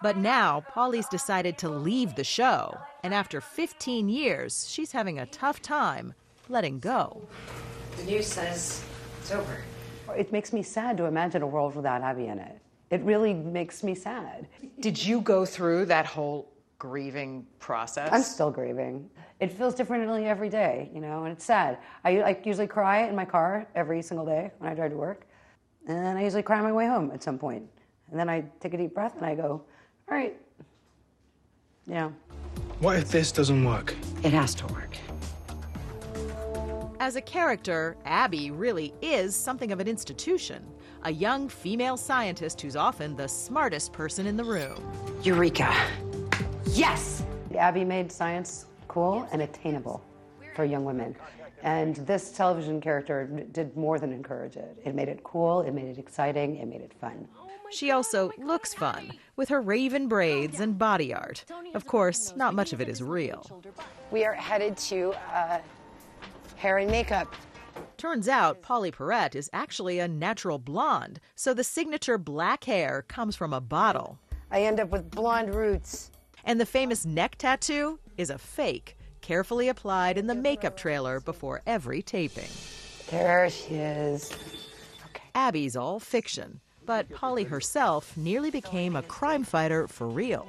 But 0.00 0.16
now, 0.16 0.64
Pauley's 0.72 1.08
decided 1.08 1.58
to 1.58 1.68
leave 1.68 2.14
the 2.14 2.22
show, 2.22 2.78
and 3.02 3.12
after 3.12 3.40
15 3.40 4.08
years, 4.08 4.68
she's 4.70 4.92
having 4.92 5.18
a 5.18 5.26
tough 5.26 5.60
time 5.60 6.14
letting 6.48 6.78
go. 6.78 7.22
The 7.96 8.04
news 8.04 8.28
says 8.28 8.84
it's 9.20 9.32
over. 9.32 9.64
It 10.16 10.30
makes 10.30 10.52
me 10.52 10.62
sad 10.62 10.96
to 10.98 11.06
imagine 11.06 11.42
a 11.42 11.46
world 11.46 11.74
without 11.74 12.02
Abby 12.02 12.26
in 12.26 12.38
it. 12.38 12.60
It 12.90 13.02
really 13.02 13.34
makes 13.34 13.82
me 13.82 13.96
sad. 13.96 14.46
Did 14.78 15.04
you 15.04 15.20
go 15.20 15.44
through 15.44 15.86
that 15.86 16.06
whole 16.06 16.48
grieving 16.78 17.46
process? 17.58 18.10
I'm 18.12 18.22
still 18.22 18.50
grieving. 18.50 19.10
It 19.40 19.52
feels 19.52 19.74
differently 19.74 20.26
every 20.26 20.48
day, 20.48 20.90
you 20.94 21.00
know, 21.00 21.24
and 21.24 21.32
it's 21.32 21.44
sad. 21.44 21.78
I, 22.04 22.20
I 22.20 22.40
usually 22.44 22.66
cry 22.66 23.06
in 23.08 23.14
my 23.14 23.24
car 23.24 23.66
every 23.74 24.02
single 24.02 24.26
day 24.26 24.50
when 24.58 24.70
I 24.70 24.74
drive 24.74 24.90
to 24.92 24.96
work, 24.96 25.26
and 25.86 25.96
then 25.96 26.16
I 26.16 26.22
usually 26.22 26.42
cry 26.42 26.58
on 26.58 26.64
my 26.64 26.72
way 26.72 26.86
home 26.86 27.10
at 27.12 27.22
some 27.22 27.38
point. 27.38 27.64
And 28.10 28.18
then 28.18 28.28
I 28.28 28.44
take 28.60 28.74
a 28.74 28.78
deep 28.78 28.94
breath 28.94 29.16
and 29.16 29.26
I 29.26 29.34
go, 29.34 29.62
all 30.10 30.16
right, 30.16 30.36
yeah. 31.86 32.10
What 32.80 32.96
if 32.96 33.10
this 33.10 33.32
doesn't 33.32 33.64
work? 33.64 33.94
it 34.22 34.32
has 34.32 34.54
to 34.56 34.66
work. 34.68 34.96
As 37.00 37.16
a 37.16 37.20
character, 37.20 37.96
Abby 38.04 38.50
really 38.50 38.92
is 39.00 39.36
something 39.36 39.70
of 39.72 39.80
an 39.80 39.86
institution. 39.86 40.66
A 41.04 41.12
young 41.12 41.48
female 41.48 41.96
scientist 41.96 42.60
who's 42.60 42.74
often 42.74 43.14
the 43.14 43.28
smartest 43.28 43.92
person 43.92 44.26
in 44.26 44.36
the 44.36 44.44
room. 44.44 44.82
Eureka. 45.22 45.72
Yes! 46.78 47.24
Abby 47.58 47.84
made 47.84 48.12
science 48.12 48.66
cool 48.86 49.26
and 49.32 49.42
attainable 49.42 50.00
for 50.54 50.64
young 50.64 50.84
women. 50.84 51.16
And 51.64 51.96
this 51.96 52.30
television 52.30 52.80
character 52.80 53.26
did 53.50 53.76
more 53.76 53.98
than 53.98 54.12
encourage 54.12 54.54
it. 54.54 54.80
It 54.84 54.94
made 54.94 55.08
it 55.08 55.24
cool, 55.24 55.62
it 55.62 55.72
made 55.72 55.86
it 55.86 55.98
exciting, 55.98 56.54
it 56.54 56.66
made 56.68 56.80
it 56.80 56.92
fun. 57.00 57.26
She 57.72 57.90
also 57.90 58.30
looks 58.38 58.74
fun 58.74 59.10
with 59.34 59.48
her 59.48 59.60
raven 59.60 60.06
braids 60.06 60.60
and 60.60 60.78
body 60.78 61.12
art. 61.12 61.44
Of 61.74 61.84
course, 61.88 62.32
not 62.36 62.54
much 62.54 62.72
of 62.72 62.80
it 62.80 62.88
is 62.88 63.02
real. 63.02 63.44
We 64.12 64.24
are 64.24 64.34
headed 64.34 64.76
to 64.76 65.14
uh, 65.34 65.58
hair 66.54 66.78
and 66.78 66.88
makeup. 66.92 67.34
Turns 67.96 68.28
out 68.28 68.62
Pauley 68.62 68.92
Perrette 68.92 69.34
is 69.34 69.50
actually 69.52 69.98
a 69.98 70.06
natural 70.06 70.60
blonde, 70.60 71.18
so 71.34 71.52
the 71.52 71.64
signature 71.64 72.18
black 72.18 72.62
hair 72.62 73.04
comes 73.08 73.34
from 73.34 73.52
a 73.52 73.60
bottle. 73.60 74.20
I 74.52 74.62
end 74.62 74.78
up 74.78 74.90
with 74.90 75.10
blonde 75.10 75.52
roots. 75.52 76.12
And 76.44 76.60
the 76.60 76.66
famous 76.66 77.04
neck 77.04 77.36
tattoo 77.36 77.98
is 78.16 78.30
a 78.30 78.38
fake, 78.38 78.96
carefully 79.20 79.68
applied 79.68 80.18
in 80.18 80.26
the 80.26 80.34
makeup 80.34 80.76
trailer 80.76 81.20
before 81.20 81.62
every 81.66 82.02
taping. 82.02 82.48
There 83.10 83.48
she 83.50 83.74
is. 83.74 84.32
Abby's 85.34 85.76
all 85.76 86.00
fiction, 86.00 86.60
but 86.84 87.08
Pauley 87.10 87.46
herself 87.46 88.16
nearly 88.16 88.50
became 88.50 88.96
a 88.96 89.02
crime 89.02 89.44
fighter 89.44 89.86
for 89.86 90.08
real. 90.08 90.48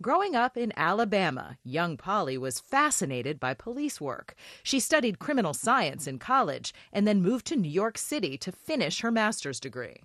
Growing 0.00 0.36
up 0.36 0.56
in 0.56 0.72
Alabama, 0.76 1.58
young 1.64 1.96
Pauley 1.96 2.38
was 2.38 2.60
fascinated 2.60 3.40
by 3.40 3.52
police 3.52 4.00
work. 4.00 4.36
She 4.62 4.78
studied 4.78 5.18
criminal 5.18 5.52
science 5.52 6.06
in 6.06 6.20
college 6.20 6.72
and 6.92 7.04
then 7.04 7.20
moved 7.20 7.46
to 7.46 7.56
New 7.56 7.68
York 7.68 7.98
City 7.98 8.38
to 8.38 8.52
finish 8.52 9.00
her 9.00 9.10
master's 9.10 9.58
degree. 9.58 9.96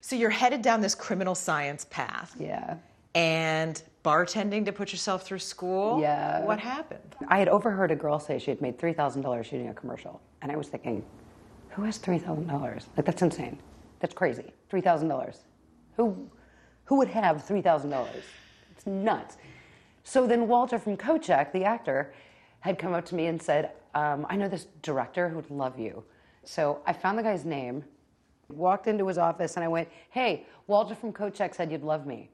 So 0.00 0.16
you're 0.16 0.30
headed 0.30 0.62
down 0.62 0.80
this 0.80 0.96
criminal 0.96 1.36
science 1.36 1.86
path. 1.88 2.34
Yeah. 2.36 2.78
And 3.14 3.82
bartending 4.04 4.64
to 4.66 4.72
put 4.72 4.92
yourself 4.92 5.24
through 5.24 5.38
school? 5.38 6.00
Yeah. 6.00 6.44
What 6.44 6.58
happened? 6.58 7.14
I 7.28 7.38
had 7.38 7.48
overheard 7.48 7.90
a 7.90 7.96
girl 7.96 8.18
say 8.18 8.38
she 8.38 8.50
had 8.50 8.60
made 8.60 8.78
$3,000 8.78 9.44
shooting 9.44 9.68
a 9.68 9.74
commercial. 9.74 10.20
And 10.40 10.50
I 10.50 10.56
was 10.56 10.68
thinking, 10.68 11.04
who 11.70 11.82
has 11.82 11.98
$3,000? 11.98 12.86
Like, 12.96 13.06
that's 13.06 13.22
insane. 13.22 13.58
That's 14.00 14.14
crazy. 14.14 14.52
$3,000. 14.70 15.36
Who, 15.96 16.28
who 16.84 16.96
would 16.96 17.08
have 17.08 17.44
$3,000? 17.44 18.08
It's 18.72 18.86
nuts. 18.86 19.36
So 20.04 20.26
then 20.26 20.48
Walter 20.48 20.78
from 20.78 20.96
Kojak, 20.96 21.52
the 21.52 21.64
actor, 21.64 22.12
had 22.60 22.78
come 22.78 22.94
up 22.94 23.04
to 23.06 23.14
me 23.14 23.26
and 23.26 23.40
said, 23.40 23.72
um, 23.94 24.26
I 24.28 24.36
know 24.36 24.48
this 24.48 24.66
director 24.82 25.28
who 25.28 25.36
would 25.36 25.50
love 25.50 25.78
you. 25.78 26.02
So 26.44 26.80
I 26.86 26.92
found 26.92 27.18
the 27.18 27.22
guy's 27.22 27.44
name, 27.44 27.84
walked 28.48 28.86
into 28.86 29.06
his 29.06 29.18
office, 29.18 29.56
and 29.56 29.64
I 29.64 29.68
went, 29.68 29.88
Hey, 30.10 30.46
Walter 30.66 30.94
from 30.94 31.12
Kojak 31.12 31.54
said 31.54 31.70
you'd 31.70 31.82
love 31.82 32.06
me. 32.06 32.30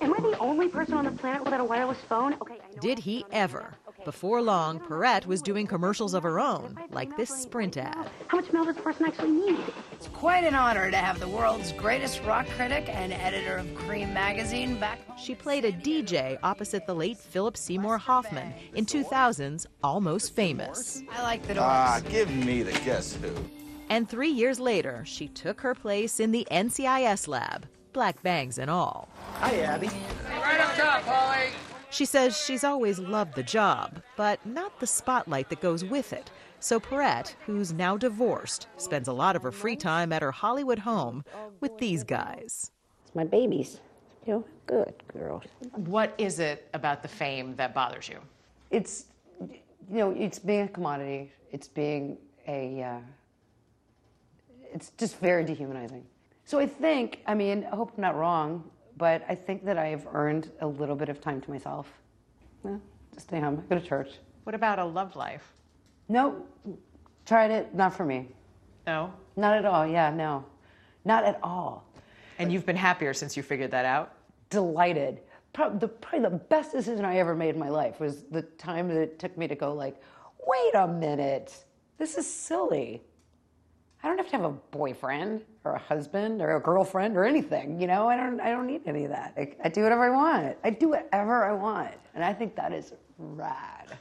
Am 0.00 0.12
I 0.12 0.20
the 0.20 0.38
only 0.38 0.68
person 0.68 0.94
on 0.94 1.04
the 1.04 1.12
planet 1.12 1.44
without 1.44 1.60
a 1.60 1.64
wireless 1.64 1.98
phone? 2.08 2.34
Okay, 2.42 2.54
I 2.54 2.74
know. 2.74 2.80
Did 2.80 2.98
he 2.98 3.24
ever? 3.30 3.74
Before 4.04 4.42
long, 4.42 4.80
Perrette 4.80 5.26
was 5.26 5.40
doing 5.40 5.64
commercials 5.68 6.12
of 6.12 6.24
her 6.24 6.40
own, 6.40 6.76
like 6.90 7.16
this 7.16 7.30
Sprint 7.30 7.76
ad. 7.76 8.10
How 8.26 8.38
much 8.38 8.52
mail 8.52 8.64
does 8.64 8.76
a 8.76 8.80
person 8.80 9.06
actually 9.06 9.30
need? 9.30 9.60
It's 9.92 10.08
quite 10.08 10.42
an 10.42 10.56
honor 10.56 10.90
to 10.90 10.96
have 10.96 11.20
the 11.20 11.28
world's 11.28 11.70
greatest 11.72 12.20
rock 12.24 12.48
critic 12.56 12.88
and 12.88 13.12
editor 13.12 13.58
of 13.58 13.74
Cream 13.76 14.12
magazine 14.12 14.80
back. 14.80 14.98
She 15.16 15.36
played 15.36 15.64
a 15.64 15.70
DJ 15.70 16.36
opposite 16.42 16.84
the 16.84 16.94
late 16.94 17.16
Philip 17.18 17.56
Seymour 17.56 17.96
Hoffman 17.98 18.52
in 18.74 18.86
2000's 18.86 19.68
Almost 19.84 20.34
Famous. 20.34 21.04
I 21.12 21.22
like 21.22 21.42
the 21.42 21.54
doors. 21.54 21.64
Ah, 21.64 22.00
give 22.08 22.28
me 22.28 22.64
the 22.64 22.72
guess 22.80 23.14
who. 23.14 23.32
And 23.88 24.08
three 24.08 24.30
years 24.30 24.58
later, 24.58 25.04
she 25.06 25.28
took 25.28 25.60
her 25.60 25.76
place 25.76 26.18
in 26.18 26.32
the 26.32 26.44
NCIS 26.50 27.28
lab, 27.28 27.66
black 27.92 28.22
bangs 28.22 28.58
and 28.58 28.70
all. 28.70 29.08
Hi, 29.38 29.60
Abby. 29.60 29.90
Right 30.28 30.60
up 30.60 30.74
top, 30.74 31.02
Pauley. 31.02 31.50
She 31.90 32.04
says 32.06 32.36
she's 32.36 32.64
always 32.64 32.98
loved 32.98 33.34
the 33.34 33.42
job, 33.42 34.02
but 34.16 34.44
not 34.46 34.80
the 34.80 34.86
spotlight 34.86 35.50
that 35.50 35.60
goes 35.60 35.84
with 35.84 36.12
it. 36.12 36.30
So 36.58 36.80
Perrette, 36.80 37.34
who's 37.44 37.72
now 37.72 37.96
divorced, 37.96 38.68
spends 38.76 39.08
a 39.08 39.12
lot 39.12 39.36
of 39.36 39.42
her 39.42 39.52
free 39.52 39.76
time 39.76 40.12
at 40.12 40.22
her 40.22 40.30
Hollywood 40.30 40.78
home 40.78 41.24
with 41.60 41.76
these 41.78 42.02
guys. 42.04 42.70
It's 43.04 43.14
my 43.14 43.24
babies. 43.24 43.80
You 44.26 44.32
know, 44.34 44.44
good 44.66 44.94
girls. 45.12 45.42
What 45.74 46.14
is 46.16 46.38
it 46.38 46.68
about 46.72 47.02
the 47.02 47.08
fame 47.08 47.56
that 47.56 47.74
bothers 47.74 48.08
you? 48.08 48.20
It's, 48.70 49.06
you 49.40 49.98
know, 49.98 50.12
it's 50.12 50.38
being 50.38 50.62
a 50.62 50.68
commodity. 50.68 51.32
It's 51.50 51.66
being 51.66 52.16
a, 52.46 52.82
uh, 52.82 52.98
it's 54.72 54.92
just 54.96 55.18
very 55.18 55.44
dehumanizing. 55.44 56.06
So 56.44 56.58
I 56.58 56.66
think, 56.66 57.20
I 57.26 57.34
mean, 57.34 57.66
I 57.70 57.76
hope 57.76 57.92
I'm 57.96 58.02
not 58.02 58.16
wrong, 58.16 58.68
but 58.96 59.24
I 59.28 59.34
think 59.34 59.64
that 59.64 59.78
I've 59.78 60.06
earned 60.12 60.50
a 60.60 60.66
little 60.66 60.96
bit 60.96 61.08
of 61.08 61.20
time 61.20 61.40
to 61.40 61.50
myself. 61.50 61.88
Yeah, 62.64 62.76
just 63.14 63.28
stay 63.28 63.40
home, 63.40 63.62
go 63.68 63.78
to 63.78 63.86
church. 63.86 64.10
What 64.44 64.54
about 64.54 64.78
a 64.78 64.84
love 64.84 65.16
life? 65.16 65.52
No, 66.08 66.44
tried 67.24 67.50
it, 67.50 67.74
not 67.74 67.94
for 67.94 68.04
me. 68.04 68.28
No? 68.86 69.12
Not 69.36 69.54
at 69.54 69.64
all, 69.64 69.86
yeah, 69.86 70.10
no. 70.10 70.44
Not 71.04 71.24
at 71.24 71.38
all. 71.42 71.86
And 72.38 72.52
you've 72.52 72.66
been 72.66 72.76
happier 72.76 73.14
since 73.14 73.36
you 73.36 73.42
figured 73.42 73.70
that 73.70 73.84
out? 73.84 74.14
Delighted. 74.50 75.20
Probably 75.52 75.78
the, 75.78 75.88
probably 75.88 76.28
the 76.28 76.36
best 76.36 76.72
decision 76.72 77.04
I 77.04 77.18
ever 77.18 77.34
made 77.34 77.54
in 77.54 77.60
my 77.60 77.68
life 77.68 78.00
was 78.00 78.24
the 78.24 78.42
time 78.42 78.88
that 78.88 78.96
it 78.96 79.18
took 79.18 79.36
me 79.36 79.46
to 79.46 79.54
go 79.54 79.72
like, 79.72 80.00
wait 80.46 80.74
a 80.74 80.88
minute, 80.88 81.64
this 81.98 82.16
is 82.16 82.32
silly. 82.32 83.02
I 84.02 84.08
don't 84.08 84.18
have 84.18 84.26
to 84.30 84.36
have 84.36 84.44
a 84.44 84.50
boyfriend 84.50 85.42
or 85.64 85.74
a 85.74 85.78
husband 85.78 86.42
or 86.42 86.56
a 86.56 86.60
girlfriend 86.60 87.16
or 87.16 87.24
anything. 87.24 87.80
You 87.80 87.86
know, 87.86 88.08
I 88.08 88.16
don't. 88.16 88.40
I 88.40 88.50
don't 88.50 88.66
need 88.66 88.82
any 88.86 89.04
of 89.04 89.10
that. 89.10 89.34
I, 89.36 89.54
I 89.62 89.68
do 89.68 89.82
whatever 89.82 90.04
I 90.04 90.10
want. 90.10 90.56
I 90.64 90.70
do 90.70 90.88
whatever 90.88 91.44
I 91.44 91.52
want, 91.52 91.94
and 92.14 92.24
I 92.24 92.32
think 92.32 92.56
that 92.56 92.72
is 92.72 92.92
rad. 93.18 93.96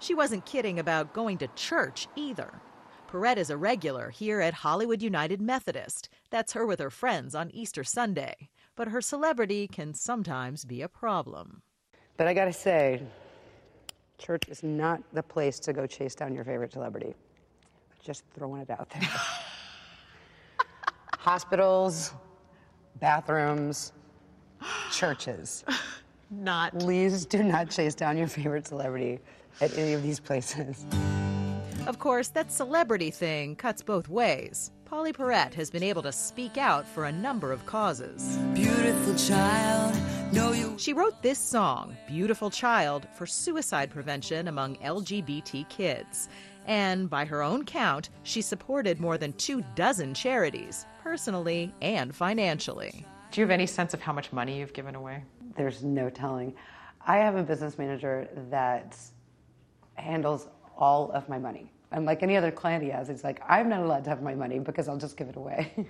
She 0.00 0.14
wasn't 0.14 0.44
kidding 0.44 0.80
about 0.80 1.14
going 1.14 1.38
to 1.38 1.48
church 1.54 2.08
either. 2.16 2.60
Perrette 3.06 3.38
is 3.38 3.48
a 3.48 3.56
regular 3.56 4.10
here 4.10 4.40
at 4.40 4.52
Hollywood 4.52 5.00
United 5.00 5.40
Methodist. 5.40 6.08
That's 6.30 6.52
her 6.52 6.66
with 6.66 6.80
her 6.80 6.90
friends 6.90 7.34
on 7.34 7.50
Easter 7.52 7.84
Sunday. 7.84 8.50
But 8.76 8.88
her 8.88 9.00
celebrity 9.00 9.68
can 9.68 9.94
sometimes 9.94 10.64
be 10.64 10.82
a 10.82 10.88
problem. 10.88 11.62
But 12.16 12.26
I 12.26 12.34
gotta 12.34 12.52
say, 12.52 13.02
church 14.18 14.48
is 14.48 14.62
not 14.64 15.00
the 15.12 15.22
place 15.22 15.60
to 15.60 15.72
go 15.72 15.86
chase 15.86 16.14
down 16.14 16.34
your 16.34 16.44
favorite 16.44 16.72
celebrity. 16.72 17.14
Just 18.04 18.22
throwing 18.34 18.60
it 18.60 18.68
out 18.68 18.90
there. 18.90 19.08
Hospitals, 21.18 22.12
bathrooms, 23.00 23.94
churches. 24.92 25.64
Not. 26.30 26.78
Please 26.78 27.24
do 27.24 27.42
not 27.42 27.70
chase 27.70 27.94
down 27.94 28.18
your 28.18 28.26
favorite 28.26 28.66
celebrity 28.66 29.20
at 29.62 29.76
any 29.78 29.94
of 29.94 30.02
these 30.02 30.20
places. 30.20 30.84
Of 31.86 31.98
course, 31.98 32.28
that 32.28 32.52
celebrity 32.52 33.10
thing 33.10 33.56
cuts 33.56 33.82
both 33.82 34.10
ways. 34.10 34.70
Pauley 34.90 35.14
Perrette 35.14 35.54
has 35.54 35.70
been 35.70 35.82
able 35.82 36.02
to 36.02 36.12
speak 36.12 36.58
out 36.58 36.86
for 36.86 37.06
a 37.06 37.12
number 37.12 37.52
of 37.52 37.64
causes. 37.64 38.36
Beautiful 38.52 39.14
child, 39.14 39.94
know 40.32 40.52
you. 40.52 40.74
She 40.78 40.92
wrote 40.92 41.22
this 41.22 41.38
song, 41.38 41.96
Beautiful 42.06 42.50
Child, 42.50 43.08
for 43.14 43.26
suicide 43.26 43.90
prevention 43.90 44.48
among 44.48 44.76
LGBT 44.76 45.66
kids. 45.68 46.28
And 46.66 47.10
by 47.10 47.24
her 47.24 47.42
own 47.42 47.64
count, 47.64 48.10
she 48.22 48.40
supported 48.40 49.00
more 49.00 49.18
than 49.18 49.32
two 49.34 49.62
dozen 49.74 50.14
charities, 50.14 50.86
personally 51.02 51.72
and 51.82 52.14
financially. 52.14 53.04
Do 53.30 53.40
you 53.40 53.44
have 53.44 53.50
any 53.50 53.66
sense 53.66 53.94
of 53.94 54.00
how 54.00 54.12
much 54.12 54.32
money 54.32 54.58
you've 54.58 54.72
given 54.72 54.94
away? 54.94 55.24
There's 55.56 55.82
no 55.82 56.08
telling. 56.08 56.54
I 57.06 57.18
have 57.18 57.36
a 57.36 57.42
business 57.42 57.78
manager 57.78 58.28
that 58.50 58.96
handles 59.94 60.48
all 60.76 61.10
of 61.12 61.28
my 61.28 61.38
money. 61.38 61.70
And 61.92 62.06
like 62.06 62.22
any 62.22 62.36
other 62.36 62.50
client 62.50 62.82
he 62.82 62.90
has, 62.90 63.08
it's 63.08 63.22
like, 63.22 63.40
I'm 63.48 63.68
not 63.68 63.80
allowed 63.80 64.04
to 64.04 64.10
have 64.10 64.22
my 64.22 64.34
money 64.34 64.58
because 64.58 64.88
I'll 64.88 64.98
just 64.98 65.16
give 65.16 65.28
it 65.28 65.36
away. 65.36 65.72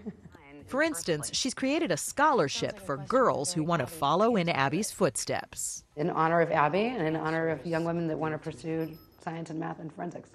For 0.66 0.82
instance, 0.82 1.30
she's 1.32 1.54
created 1.54 1.92
a 1.92 1.96
scholarship 1.96 2.78
for 2.78 2.96
girls 2.96 3.52
who 3.52 3.62
want 3.62 3.80
to 3.80 3.86
follow 3.86 4.36
in 4.36 4.48
Abby's 4.48 4.90
footsteps. 4.90 5.84
in 5.96 6.08
honor 6.10 6.40
of 6.40 6.50
Abby 6.50 6.86
and 6.86 7.06
in 7.06 7.16
honor 7.16 7.48
of 7.50 7.64
young 7.66 7.84
women 7.84 8.06
that 8.08 8.18
want 8.18 8.32
to 8.32 8.38
pursue 8.38 8.96
science 9.22 9.50
and 9.50 9.60
math 9.60 9.78
and 9.78 9.92
forensics. 9.92 10.30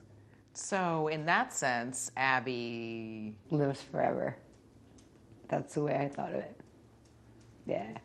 So, 0.60 1.08
in 1.08 1.26
that 1.26 1.54
sense, 1.54 2.12
Abby. 2.18 3.34
Lives 3.50 3.82
forever. 3.82 4.36
That's 5.48 5.74
the 5.74 5.84
way 5.84 5.96
I 5.96 6.10
thought 6.10 6.34
of 6.34 6.40
it. 6.40 6.60
Yeah. 7.66 7.98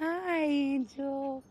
Hi, 0.00 0.42
Angel. 0.42 1.42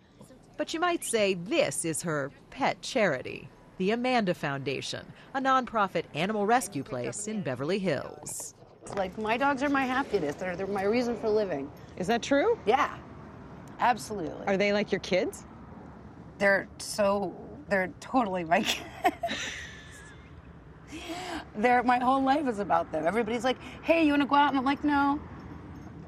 But 0.58 0.74
you 0.74 0.82
might 0.82 1.04
say 1.06 1.34
this 1.34 1.86
is 1.86 2.02
her 2.02 2.30
pet 2.52 2.82
charity, 2.82 3.48
the 3.78 3.92
Amanda 3.92 4.34
Foundation, 4.34 5.06
a 5.34 5.40
nonprofit 5.40 6.04
animal 6.14 6.46
rescue 6.46 6.84
place 6.84 7.28
in 7.28 7.42
Beverly 7.42 7.80
Hills. 7.80 8.54
It's 8.82 8.96
like 8.96 9.18
my 9.18 9.38
dogs 9.38 9.64
are 9.64 9.70
my 9.70 9.86
happiness. 9.86 10.36
They're, 10.36 10.58
they're 10.58 10.68
my 10.68 10.84
reason 10.84 11.16
for 11.16 11.30
living. 11.30 11.72
Is 11.98 12.06
that 12.08 12.22
true? 12.22 12.60
Yeah, 12.66 12.96
absolutely. 13.80 14.46
Are 14.46 14.58
they 14.58 14.74
like 14.74 14.92
your 14.92 15.00
kids? 15.00 15.46
They're 16.38 16.68
so, 16.80 17.34
they're 17.70 17.92
totally 18.02 18.44
my 18.44 18.62
kids. 18.64 18.86
They're, 21.56 21.84
my 21.84 22.00
whole 22.00 22.24
life 22.24 22.48
is 22.48 22.60
about 22.60 22.92
them. 22.92 23.06
Everybody's 23.06 23.44
like, 23.44 23.58
hey, 23.84 24.04
you 24.04 24.12
want 24.12 24.22
to 24.22 24.28
go 24.28 24.36
out? 24.36 24.50
And 24.50 24.58
I'm 24.58 24.66
like, 24.66 24.84
no, 24.84 25.20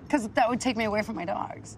because 0.04 0.28
that 0.30 0.50
would 0.50 0.60
take 0.60 0.78
me 0.78 0.86
away 0.86 1.02
from 1.02 1.16
my 1.16 1.26
dogs. 1.26 1.78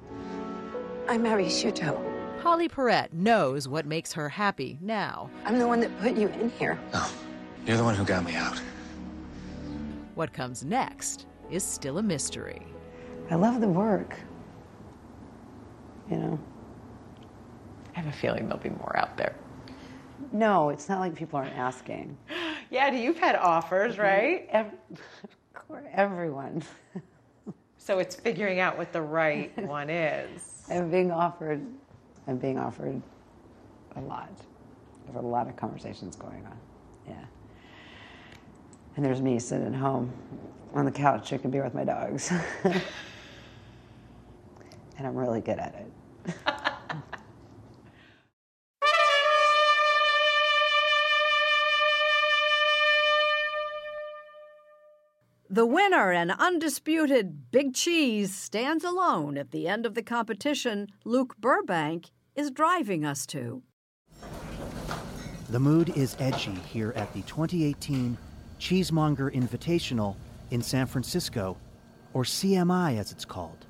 I'm 1.08 1.26
Abby 1.26 1.46
Sciuto. 1.46 2.02
Pauley 2.42 2.70
Perrette 2.70 3.14
knows 3.14 3.68
what 3.68 3.86
makes 3.86 4.12
her 4.14 4.28
happy 4.28 4.78
now. 4.82 5.30
I'm 5.46 5.60
the 5.60 5.68
one 5.68 5.80
that 5.80 5.98
put 6.02 6.16
you 6.16 6.28
in 6.28 6.50
here. 6.50 6.80
Oh, 6.94 7.14
you're 7.66 7.78
the 7.78 7.84
one 7.84 7.96
who 7.96 8.04
got 8.04 8.26
me 8.26 8.36
out. 8.36 8.62
What 10.16 10.34
comes 10.34 10.64
next 10.64 11.26
is 11.50 11.64
still 11.64 11.98
a 12.00 12.04
mystery. 12.04 12.62
I 13.30 13.36
love 13.36 13.62
the 13.62 13.68
work. 13.68 14.16
You 16.10 16.18
know? 16.18 16.40
I 17.96 18.00
have 18.00 18.08
a 18.08 18.18
feeling 18.18 18.48
there'll 18.48 18.62
be 18.62 18.70
more 18.70 18.98
out 18.98 19.16
there. 19.18 19.36
No, 20.34 20.70
it's 20.70 20.90
not 20.90 21.00
like 21.00 21.16
people 21.16 21.40
aren't 21.40 21.56
asking. 21.56 22.18
Yeah, 22.72 22.90
do 22.90 22.98
you've 22.98 23.20
had 23.20 23.36
offers, 23.36 23.94
mm-hmm. 23.94 24.02
right? 24.02 24.48
Ev- 24.50 24.74
everyone. 25.94 26.64
So 27.86 28.00
it's 28.00 28.16
figuring 28.16 28.62
out 28.62 28.78
what 28.78 28.94
the 28.94 29.02
right 29.02 29.52
one 29.68 29.90
is. 29.90 30.64
I'm 30.72 30.90
being 30.90 31.12
offered, 31.12 31.62
I'm 32.28 32.38
being 32.38 32.58
offered 32.58 33.02
a 33.98 34.00
lot. 34.00 34.30
There's 35.04 35.18
a 35.18 35.28
lot 35.28 35.50
of 35.50 35.58
conversations 35.58 36.16
going 36.16 36.46
on. 36.46 36.58
Yeah. 37.10 37.26
And 38.96 39.04
there's 39.04 39.22
me 39.22 39.38
sitting 39.38 39.68
at 39.68 39.76
home 39.76 40.14
on 40.74 40.86
the 40.86 40.92
couch 40.92 41.28
drinking 41.28 41.52
beer 41.52 41.66
with 41.66 41.74
my 41.74 41.84
dogs. 41.84 42.32
and 42.64 42.82
I'm 45.06 45.16
really 45.16 45.42
good 45.42 45.60
at 45.60 45.76
it. 45.76 45.92
The 55.54 55.68
winner 55.68 56.12
and 56.12 56.32
undisputed 56.32 57.52
Big 57.52 57.76
Cheese 57.76 58.36
stands 58.36 58.84
alone 58.84 59.38
at 59.38 59.52
the 59.52 59.68
end 59.68 59.86
of 59.86 59.94
the 59.94 60.02
competition 60.02 60.88
Luke 61.06 61.36
Burbank 61.38 62.10
is 62.36 62.50
driving 62.50 63.06
us 63.06 63.28
to. 63.28 63.62
The 65.52 65.60
mood 65.60 65.96
is 65.96 66.18
edgy 66.18 66.56
here 66.56 66.92
at 66.96 67.14
the 67.14 67.22
2018 67.22 68.18
Cheesemonger 68.60 69.32
Invitational 69.32 70.16
in 70.50 70.64
San 70.64 70.88
Francisco, 70.88 71.56
or 72.16 72.24
CMI 72.24 72.98
as 72.98 73.12
it's 73.12 73.24
called. 73.24 73.68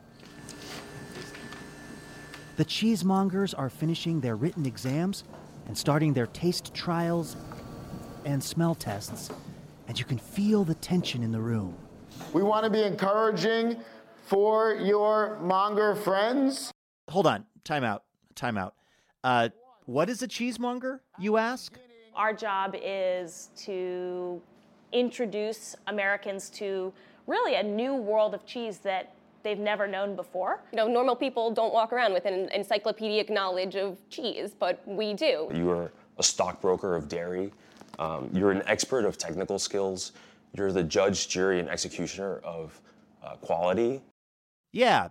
The 2.55 2.63
cheesemongers 2.63 3.53
are 3.57 3.69
finishing 3.69 4.21
their 4.21 4.37
written 4.37 4.65
exams 4.65 5.25
and 5.67 5.77
starting 5.77 6.13
their 6.13 6.27
taste 6.27 6.73
trials 6.73 7.35
and 8.23 8.41
smell 8.41 8.73
tests, 8.73 9.29
and 9.93 9.99
you 9.99 10.05
can 10.05 10.17
feel 10.17 10.63
the 10.63 10.73
tension 10.73 11.21
in 11.21 11.31
the 11.31 11.39
room. 11.39 11.77
We 12.33 12.41
want 12.41 12.63
to 12.63 12.71
be 12.71 12.81
encouraging 12.81 13.77
for 14.23 14.73
your 14.73 15.37
monger 15.39 15.93
friends. 15.93 16.71
Hold 17.09 17.27
on, 17.27 17.45
time 17.63 17.83
out, 17.83 18.03
time 18.33 18.57
out. 18.57 18.73
Uh, 19.23 19.49
what 19.85 20.09
is 20.09 20.23
a 20.23 20.27
cheesemonger, 20.27 21.01
you 21.19 21.37
ask? 21.37 21.77
Our 22.15 22.33
job 22.33 22.75
is 22.75 23.51
to 23.57 24.41
introduce 24.93 25.75
Americans 25.85 26.49
to 26.61 26.91
really 27.27 27.53
a 27.53 27.61
new 27.61 27.93
world 27.93 28.33
of 28.33 28.47
cheese 28.47 28.79
that 28.79 29.13
they've 29.43 29.59
never 29.59 29.85
known 29.85 30.15
before. 30.15 30.63
You 30.71 30.77
know, 30.77 30.87
normal 30.87 31.15
people 31.15 31.51
don't 31.51 31.71
walk 31.71 31.93
around 31.93 32.13
with 32.13 32.25
an 32.25 32.49
encyclopedic 32.51 33.29
knowledge 33.29 33.75
of 33.75 33.99
cheese, 34.09 34.55
but 34.57 34.81
we 34.87 35.13
do. 35.13 35.51
You 35.53 35.69
are 35.69 35.91
a 36.17 36.23
stockbroker 36.23 36.95
of 36.95 37.07
dairy. 37.07 37.51
Um, 37.99 38.29
you're 38.33 38.51
an 38.51 38.63
expert 38.65 39.05
of 39.05 39.17
technical 39.17 39.59
skills. 39.59 40.13
You're 40.55 40.71
the 40.71 40.83
judge, 40.83 41.27
jury, 41.27 41.59
and 41.59 41.69
executioner 41.69 42.37
of 42.43 42.79
uh, 43.23 43.35
quality. 43.37 44.01
Yeah, 44.71 45.09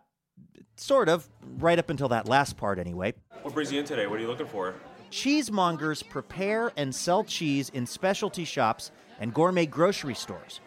sort 0.77 1.09
of, 1.09 1.29
right 1.59 1.79
up 1.79 1.90
until 1.90 2.09
that 2.09 2.29
last 2.29 2.57
part, 2.57 2.79
anyway. 2.79 3.14
What 3.42 3.55
brings 3.55 3.73
you 3.73 3.81
in 3.81 3.87
today? 3.87 4.07
What 4.07 4.18
are 4.18 4.23
you 4.23 4.29
looking 4.29 4.47
for? 4.47 4.75
Cheesemongers 5.11 6.09
prepare 6.09 6.73
and 6.77 6.95
sell 6.95 7.23
cheese 7.23 7.68
in 7.71 7.87
specialty 7.87 8.45
shops 8.45 8.90
and 9.21 9.33
gourmet 9.35 9.66
grocery 9.66 10.14
stores. 10.14 10.61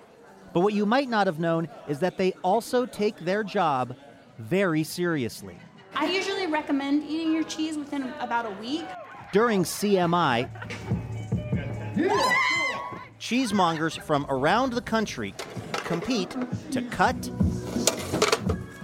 But 0.54 0.62
what 0.62 0.74
you 0.74 0.86
might 0.86 1.10
not 1.10 1.28
have 1.28 1.40
known 1.40 1.68
is 1.88 2.00
that 2.00 2.18
they 2.18 2.32
also 2.44 2.86
take 2.86 3.18
their 3.18 3.44
job 3.44 3.96
very 4.38 4.84
seriously. 4.84 5.58
I 5.96 6.06
usually 6.06 6.48
recommend 6.48 7.04
eating 7.04 7.34
your 7.34 7.44
cheese 7.44 7.78
within 7.78 8.14
about 8.20 8.46
a 8.46 8.52
week. 8.62 8.86
During 9.34 9.64
CMI, 9.64 10.50
cheesemongers 13.20 14.02
from 14.02 14.26
around 14.30 14.74
the 14.74 14.82
country 14.82 15.34
compete 15.74 16.36
to 16.72 16.82
cut, 16.84 17.16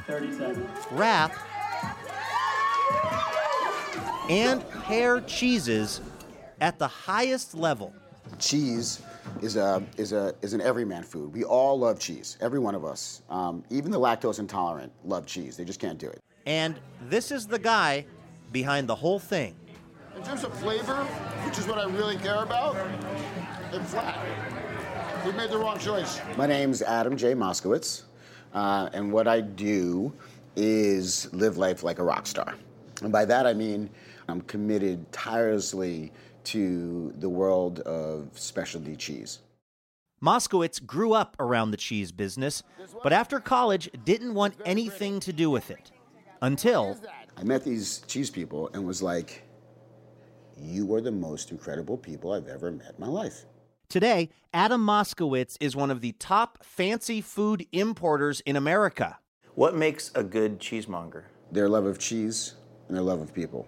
37. 0.08 0.68
wrap, 0.92 1.34
and 4.30 4.68
pair 4.84 5.22
cheeses 5.22 6.02
at 6.62 6.80
the 6.80 6.88
highest 6.88 7.54
level. 7.56 7.94
Cheese 8.40 9.02
is 9.42 9.56
a 9.58 9.84
is 9.98 10.14
a 10.14 10.34
is 10.42 10.54
an 10.54 10.62
everyman 10.62 11.04
food. 11.04 11.34
We 11.34 11.44
all 11.44 11.78
love 11.78 12.00
cheese. 12.00 12.38
Every 12.40 12.60
one 12.60 12.76
of 12.76 12.86
us, 12.86 13.22
um, 13.30 13.64
even 13.70 13.92
the 13.92 14.00
lactose 14.00 14.40
intolerant, 14.40 14.92
love 15.04 15.26
cheese. 15.26 15.58
They 15.58 15.66
just 15.66 15.80
can't 15.80 15.98
do 15.98 16.08
it. 16.08 16.20
And 16.46 16.80
this 17.10 17.32
is 17.32 17.48
the 17.48 17.60
guy 17.60 18.06
behind 18.52 18.88
the 18.88 18.96
whole 18.96 19.20
thing. 19.20 19.56
In 20.16 20.24
terms 20.24 20.44
of 20.44 20.54
flavor, 20.60 21.04
which 21.46 21.58
is 21.58 21.68
what 21.68 21.78
I 21.78 21.86
really 21.86 22.18
care 22.18 22.44
about, 22.44 22.76
it's 23.72 23.92
flat. 23.92 24.20
We 25.26 25.32
made 25.32 25.50
the 25.50 25.58
wrong 25.58 25.80
choice. 25.80 26.20
My 26.38 26.46
name's 26.46 26.82
Adam 26.82 27.16
J. 27.16 27.34
Moskowitz, 27.34 28.04
uh, 28.54 28.90
and 28.94 29.12
what 29.12 29.28
I 29.28 29.42
do 29.42 30.12
is 30.56 31.32
live 31.34 31.58
life 31.58 31.84
like 31.84 32.00
a 32.00 32.04
rock 32.04 32.28
star. 32.28 32.56
And 33.02 33.12
by 33.12 33.26
that 33.26 33.48
I 33.48 33.54
mean 33.54 33.90
I'm 34.28 34.42
committed 34.42 35.10
tirelessly 35.12 36.12
to 36.46 37.14
the 37.20 37.30
world 37.30 37.80
of 37.82 38.30
specialty 38.38 38.96
cheese. 38.96 39.40
Moskowitz 40.22 40.86
grew 40.86 41.14
up 41.14 41.36
around 41.40 41.72
the 41.72 41.78
cheese 41.78 42.12
business, 42.12 42.64
but 43.02 43.14
after 43.14 43.40
college 43.40 43.90
didn't 44.04 44.34
want 44.34 44.56
anything 44.66 45.20
to 45.22 45.34
do 45.34 45.50
with 45.50 45.72
it. 45.72 45.92
Until 46.42 47.00
I 47.38 47.44
met 47.44 47.64
these 47.64 48.00
cheese 48.08 48.30
people 48.30 48.70
and 48.74 48.86
was 48.86 49.02
like, 49.02 49.44
you 50.62 50.94
are 50.94 51.02
the 51.02 51.12
most 51.12 51.52
incredible 51.52 51.98
people 51.98 52.32
I've 52.32 52.48
ever 52.48 52.72
met 52.72 52.96
in 52.98 53.00
my 53.00 53.08
life. 53.08 53.46
today, 53.90 54.30
Adam 54.54 54.86
Moskowitz 54.86 55.58
is 55.60 55.76
one 55.76 55.92
of 55.92 56.02
the 56.02 56.14
top 56.14 56.64
fancy 56.64 57.20
food 57.22 57.66
importers 57.72 58.42
in 58.42 58.56
America. 58.56 59.18
What 59.56 59.76
makes 59.76 60.12
a 60.16 60.24
good 60.24 60.60
cheesemonger? 60.60 61.24
Their 61.52 61.68
love 61.68 61.86
of 61.86 62.00
cheese 62.00 62.56
and 62.88 62.96
their 62.96 63.04
love 63.04 63.20
of 63.20 63.34
people. 63.34 63.68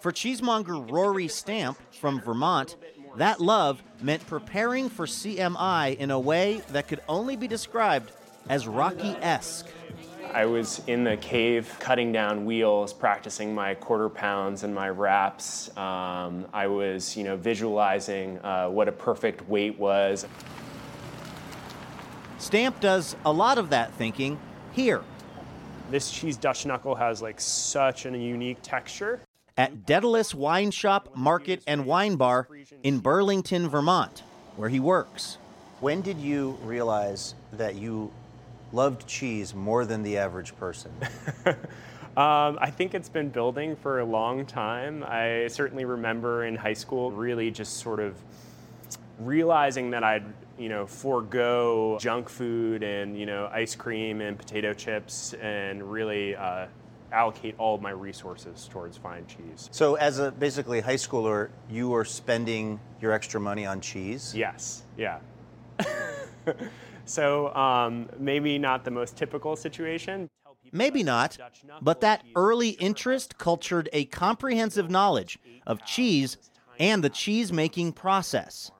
For 0.00 0.12
cheesemonger 0.12 0.78
Rory 0.90 1.28
Stamp 1.28 1.78
from 1.92 2.20
Vermont, 2.20 2.76
that 3.16 3.40
love 3.40 3.82
meant 4.00 4.26
preparing 4.26 4.88
for 4.88 5.06
CMI 5.06 5.96
in 5.98 6.10
a 6.10 6.20
way 6.20 6.62
that 6.68 6.88
could 6.88 7.00
only 7.08 7.36
be 7.36 7.48
described 7.48 8.12
as 8.48 8.68
Rocky 8.68 9.16
esque. 9.20 9.66
I 10.34 10.46
was 10.46 10.82
in 10.86 11.04
the 11.04 11.16
cave 11.16 11.74
cutting 11.80 12.12
down 12.12 12.44
wheels, 12.44 12.92
practicing 12.92 13.54
my 13.54 13.74
quarter 13.74 14.08
pounds 14.08 14.62
and 14.62 14.74
my 14.74 14.88
wraps. 14.88 15.74
Um, 15.76 16.46
I 16.52 16.66
was, 16.66 17.16
you 17.16 17.24
know, 17.24 17.36
visualizing 17.36 18.38
uh, 18.40 18.68
what 18.68 18.88
a 18.88 18.92
perfect 18.92 19.48
weight 19.48 19.78
was. 19.78 20.26
Stamp 22.38 22.78
does 22.80 23.16
a 23.24 23.32
lot 23.32 23.58
of 23.58 23.70
that 23.70 23.92
thinking 23.94 24.38
here 24.72 25.02
This 25.90 26.10
cheese 26.10 26.36
Dutch 26.36 26.66
knuckle 26.66 26.94
has 26.94 27.20
like 27.20 27.40
such 27.40 28.06
a 28.06 28.16
unique 28.16 28.58
texture. 28.62 29.20
at 29.56 29.86
Dedalus 29.86 30.34
Wine 30.34 30.70
Shop, 30.70 31.08
Market, 31.16 31.62
and 31.66 31.84
Wine 31.84 32.14
Bar 32.16 32.48
in 32.84 33.00
Burlington, 33.00 33.68
Vermont, 33.68 34.22
where 34.56 34.68
he 34.68 34.78
works. 34.78 35.38
When 35.80 36.00
did 36.00 36.18
you 36.18 36.58
realize 36.62 37.34
that 37.52 37.74
you 37.74 38.12
loved 38.72 39.06
cheese 39.06 39.54
more 39.54 39.84
than 39.84 40.02
the 40.02 40.16
average 40.16 40.56
person? 40.56 40.92
Um, 42.16 42.58
I 42.60 42.72
think 42.72 42.94
it's 42.94 43.08
been 43.08 43.28
building 43.28 43.76
for 43.76 44.00
a 44.00 44.04
long 44.04 44.44
time. 44.44 45.04
I 45.06 45.46
certainly 45.46 45.84
remember 45.84 46.46
in 46.46 46.56
high 46.56 46.72
school 46.72 47.12
really 47.12 47.52
just 47.52 47.76
sort 47.76 48.00
of 48.00 48.16
realizing 49.20 49.90
that 49.90 50.02
I'd 50.02 50.24
you 50.58 50.68
know 50.68 50.84
forego 50.84 51.96
junk 52.00 52.28
food 52.28 52.82
and 52.82 53.16
you 53.16 53.24
know 53.24 53.48
ice 53.52 53.76
cream 53.76 54.20
and 54.20 54.36
potato 54.36 54.74
chips 54.74 55.34
and 55.34 55.80
really 55.92 56.34
uh, 56.34 56.66
allocate 57.12 57.54
all 57.56 57.76
of 57.76 57.82
my 57.82 57.90
resources 57.90 58.68
towards 58.68 58.96
fine 58.96 59.24
cheese. 59.26 59.68
So, 59.72 59.94
as 59.94 60.18
a 60.18 60.32
basically 60.32 60.80
high 60.80 60.96
schooler, 60.96 61.50
you 61.70 61.88
were 61.88 62.04
spending 62.04 62.80
your 63.00 63.12
extra 63.12 63.40
money 63.40 63.64
on 63.64 63.80
cheese? 63.80 64.34
Yes, 64.34 64.82
yeah. 64.96 65.20
so 67.08 67.54
um, 67.54 68.08
maybe 68.18 68.58
not 68.58 68.84
the 68.84 68.90
most 68.90 69.16
typical 69.16 69.56
situation. 69.56 70.28
Maybe 70.72 71.02
not, 71.02 71.38
but 71.80 72.02
that 72.02 72.24
early 72.36 72.70
interest 72.70 73.38
cultured 73.38 73.88
a 73.92 74.04
comprehensive 74.06 74.90
knowledge 74.90 75.38
of 75.66 75.84
cheese 75.84 76.36
and 76.78 77.02
the 77.02 77.08
cheese 77.08 77.52
making 77.52 77.92
process. 77.92 78.70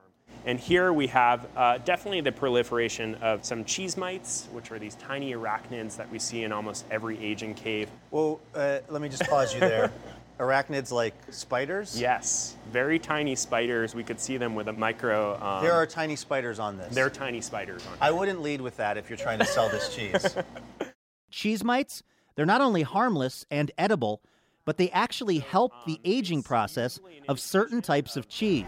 And 0.44 0.58
here 0.58 0.92
we 0.92 1.06
have 1.08 1.46
uh, 1.56 1.78
definitely 1.78 2.20
the 2.20 2.32
proliferation 2.32 3.16
of 3.16 3.44
some 3.44 3.64
cheese 3.64 3.96
mites, 3.96 4.48
which 4.52 4.70
are 4.70 4.78
these 4.78 4.94
tiny 4.94 5.32
arachnids 5.32 5.96
that 5.96 6.10
we 6.10 6.18
see 6.18 6.42
in 6.42 6.52
almost 6.52 6.86
every 6.90 7.18
Asian 7.22 7.54
cave. 7.54 7.90
Well, 8.10 8.40
uh, 8.54 8.78
let 8.88 9.02
me 9.02 9.08
just 9.08 9.24
pause 9.28 9.52
you 9.52 9.60
there. 9.60 9.92
Arachnids 10.38 10.92
like 10.92 11.14
spiders? 11.30 12.00
Yes, 12.00 12.54
very 12.70 12.98
tiny 12.98 13.34
spiders. 13.34 13.94
We 13.94 14.04
could 14.04 14.20
see 14.20 14.36
them 14.36 14.54
with 14.54 14.68
a 14.68 14.72
micro. 14.72 15.34
Um, 15.42 15.62
There 15.64 15.72
are 15.72 15.86
tiny 15.86 16.16
spiders 16.16 16.58
on 16.58 16.78
this. 16.78 16.94
They're 16.94 17.10
tiny 17.10 17.40
spiders 17.40 17.84
on. 17.86 17.98
I 18.00 18.10
wouldn't 18.12 18.40
lead 18.40 18.60
with 18.60 18.76
that 18.76 18.96
if 18.96 19.10
you're 19.10 19.16
trying 19.16 19.40
to 19.40 19.44
sell 19.44 19.68
this 19.68 19.94
cheese. 19.94 20.36
Cheese 21.30 21.64
mites, 21.64 22.02
they're 22.36 22.46
not 22.46 22.60
only 22.60 22.82
harmless 22.82 23.44
and 23.50 23.70
edible, 23.76 24.22
but 24.64 24.76
they 24.76 24.90
actually 24.90 25.38
help 25.40 25.72
the 25.86 26.00
aging 26.04 26.42
process 26.42 27.00
of 27.28 27.40
certain 27.40 27.82
types 27.82 28.16
of 28.16 28.28
cheese. 28.28 28.64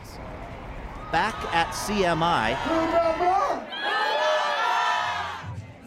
Back 1.13 1.35
at 1.55 1.69
CMI, 1.75 2.55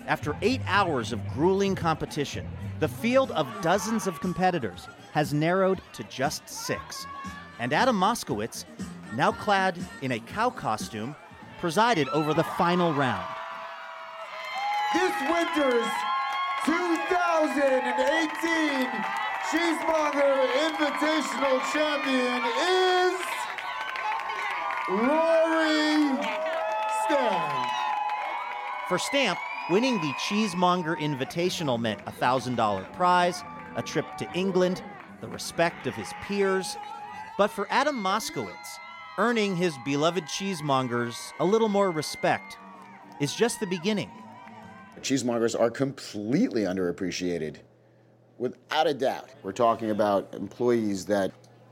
after 0.08 0.36
eight 0.42 0.62
hours 0.66 1.12
of 1.14 1.20
grueling 1.30 1.76
competition, 1.76 2.48
the 2.80 2.88
field 2.88 3.32
of 3.32 3.48
dozens 3.62 4.08
of 4.08 4.20
competitors 4.20 4.88
has 5.14 5.34
narrowed 5.34 5.82
to 5.94 6.04
just 6.06 6.50
six. 6.50 7.06
And 7.60 7.72
Adam 7.72 7.96
Moskowitz, 7.96 8.66
now 9.16 9.32
clad 9.32 9.78
in 10.02 10.12
a 10.12 10.20
cow 10.20 10.50
costume, 10.50 11.16
presided 11.60 12.10
over 12.10 12.34
the 12.34 12.44
final 12.44 12.94
round. 12.94 13.26
This 14.94 15.14
winter's 15.30 15.88
2018 16.66 18.90
Cheesemonger 19.52 20.48
Invitational 20.66 21.62
Champion 21.72 22.42
is 22.58 23.14
Rory 24.90 26.18
Stamp. 27.06 27.70
For 28.90 28.98
Stamp, 28.98 29.38
winning 29.70 30.02
the 30.02 30.12
Cheesemonger 30.28 30.98
Invitational 30.98 31.80
meant 31.80 32.02
a 32.08 32.12
$1,000 32.12 32.92
prize, 32.94 33.44
a 33.76 33.84
trip 33.84 34.06
to 34.18 34.28
England, 34.34 34.82
the 35.24 35.30
respect 35.30 35.88
of 35.88 35.96
his 35.96 36.12
peers. 36.24 36.76
But 37.38 37.48
for 37.48 37.66
Adam 37.70 37.96
Moskowitz, 37.96 38.78
earning 39.18 39.56
his 39.56 39.74
beloved 39.86 40.26
cheesemongers 40.26 41.32
a 41.40 41.46
little 41.46 41.70
more 41.70 41.92
respect 41.92 42.58
is 43.22 43.34
just 43.34 43.62
the 43.62 43.66
beginning. 43.66 44.12
Cheesemongers 45.00 45.58
are 45.58 45.70
completely 45.70 46.64
underappreciated, 46.64 47.58
without 48.38 48.86
a 48.86 48.94
doubt. 48.94 49.30
We're 49.44 49.54
talking 49.54 49.92
about 49.92 50.34
employees 50.34 51.06
that 51.06 51.32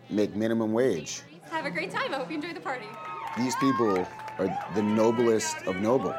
make 0.10 0.34
minimum 0.34 0.72
wage. 0.72 1.22
Have 1.50 1.66
a 1.66 1.72
great 1.72 1.92
time. 1.92 2.14
I 2.14 2.18
hope 2.18 2.30
you 2.30 2.36
enjoy 2.36 2.54
the 2.54 2.62
party. 2.62 2.88
These 3.38 3.56
people 3.58 4.08
are 4.38 4.68
the 4.76 4.82
noblest 4.82 5.58
of 5.66 5.76
noble. 5.78 6.16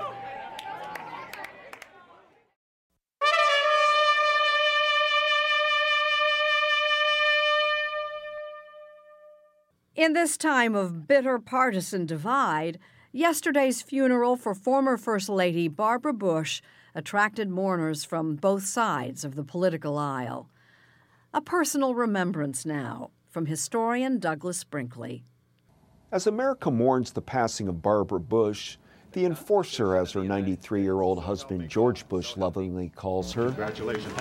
In 10.03 10.15
this 10.15 10.37
time 10.37 10.75
of 10.75 11.07
bitter 11.07 11.39
partisan 11.39 12.07
divide, 12.07 12.81
yesterday's 13.13 13.83
funeral 13.83 14.35
for 14.35 14.53
former 14.53 14.97
First 14.97 15.29
Lady 15.29 15.69
Barbara 15.69 16.13
Bush 16.13 16.61
attracted 16.93 17.49
mourners 17.49 18.03
from 18.03 18.35
both 18.35 18.65
sides 18.65 19.25
of 19.25 19.37
the 19.37 19.45
political 19.45 19.97
aisle. 19.97 20.51
A 21.33 21.41
personal 21.41 21.95
remembrance 21.95 22.67
now 22.67 23.13
from 23.31 23.47
historian 23.47 24.19
Douglas 24.19 24.65
Brinkley. 24.65 25.23
As 26.11 26.27
America 26.27 26.69
mourns 26.69 27.13
the 27.13 27.23
passing 27.23 27.69
of 27.69 27.81
Barbara 27.81 28.19
Bush, 28.19 28.79
the 29.13 29.25
enforcer, 29.25 29.95
as 29.95 30.11
her 30.11 30.25
93 30.25 30.83
year 30.83 31.01
old 31.01 31.23
husband 31.23 31.69
George 31.69 32.09
Bush 32.09 32.37
lovingly 32.37 32.89
calls 32.89 33.33
her. 33.35 33.45
Congratulations. 33.45 34.13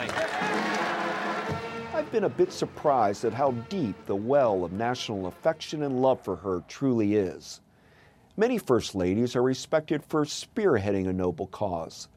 Been 2.11 2.25
a 2.25 2.29
bit 2.29 2.51
surprised 2.51 3.23
at 3.23 3.33
how 3.33 3.51
deep 3.69 3.95
the 4.05 4.17
well 4.17 4.65
of 4.65 4.73
national 4.73 5.27
affection 5.27 5.83
and 5.83 6.01
love 6.01 6.19
for 6.19 6.35
her 6.35 6.61
truly 6.67 7.15
is. 7.15 7.61
Many 8.35 8.57
First 8.57 8.95
Ladies 8.95 9.33
are 9.33 9.41
respected 9.41 10.03
for 10.03 10.25
spearheading 10.25 11.07
a 11.07 11.13
noble 11.13 11.47
cause. 11.47 12.09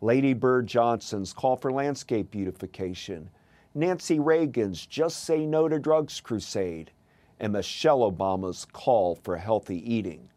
Lady 0.00 0.34
Bird 0.34 0.66
Johnson's 0.66 1.32
call 1.32 1.54
for 1.54 1.70
landscape 1.70 2.32
beautification, 2.32 3.30
Nancy 3.72 4.18
Reagan's 4.18 4.84
Just 4.84 5.22
Say 5.22 5.46
No 5.46 5.68
to 5.68 5.78
Drugs 5.78 6.20
crusade, 6.20 6.90
and 7.38 7.52
Michelle 7.52 8.00
Obama's 8.00 8.64
call 8.64 9.14
for 9.14 9.36
healthy 9.36 9.78
eating. 9.94 10.28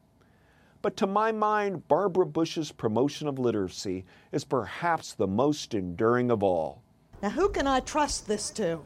But 0.84 0.95
to 0.97 1.07
my 1.07 1.32
mind, 1.32 1.88
Barbara 1.88 2.28
Bush's 2.28 2.72
promotion 2.72 3.28
of 3.28 3.39
literacy 3.39 4.05
is 4.32 4.43
perhaps 4.43 5.14
the 5.14 5.28
most 5.28 5.74
enduring 5.74 6.30
of 6.30 6.43
all. 6.43 6.84
Now, 7.24 7.32
who 7.32 7.49
can 7.49 7.66
I 7.66 7.80
trust 7.80 8.28
this 8.28 8.51
to? 8.51 8.82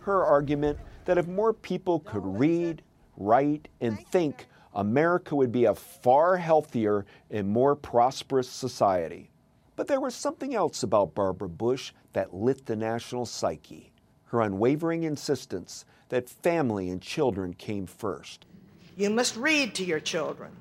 Her 0.00 0.24
argument 0.24 0.78
that 1.04 1.18
if 1.18 1.26
more 1.26 1.52
people 1.52 2.00
could 2.00 2.24
read, 2.24 2.82
write, 3.16 3.68
and 3.80 3.98
think, 4.08 4.46
America 4.74 5.34
would 5.34 5.52
be 5.52 5.64
a 5.64 5.74
far 5.74 6.36
healthier 6.36 7.06
and 7.30 7.48
more 7.48 7.74
prosperous 7.74 8.48
society. 8.48 9.30
But 9.76 9.88
there 9.88 10.00
was 10.00 10.14
something 10.14 10.54
else 10.54 10.82
about 10.82 11.14
Barbara 11.14 11.48
Bush 11.48 11.92
that 12.12 12.34
lit 12.34 12.66
the 12.66 12.76
national 12.76 13.26
psyche 13.26 13.90
her 14.30 14.42
unwavering 14.42 15.02
insistence 15.02 15.84
that 16.08 16.28
family 16.28 16.88
and 16.88 17.02
children 17.02 17.52
came 17.52 17.84
first. 17.84 18.46
You 18.96 19.10
must 19.10 19.36
read 19.36 19.74
to 19.74 19.84
your 19.84 19.98
children. 19.98 20.52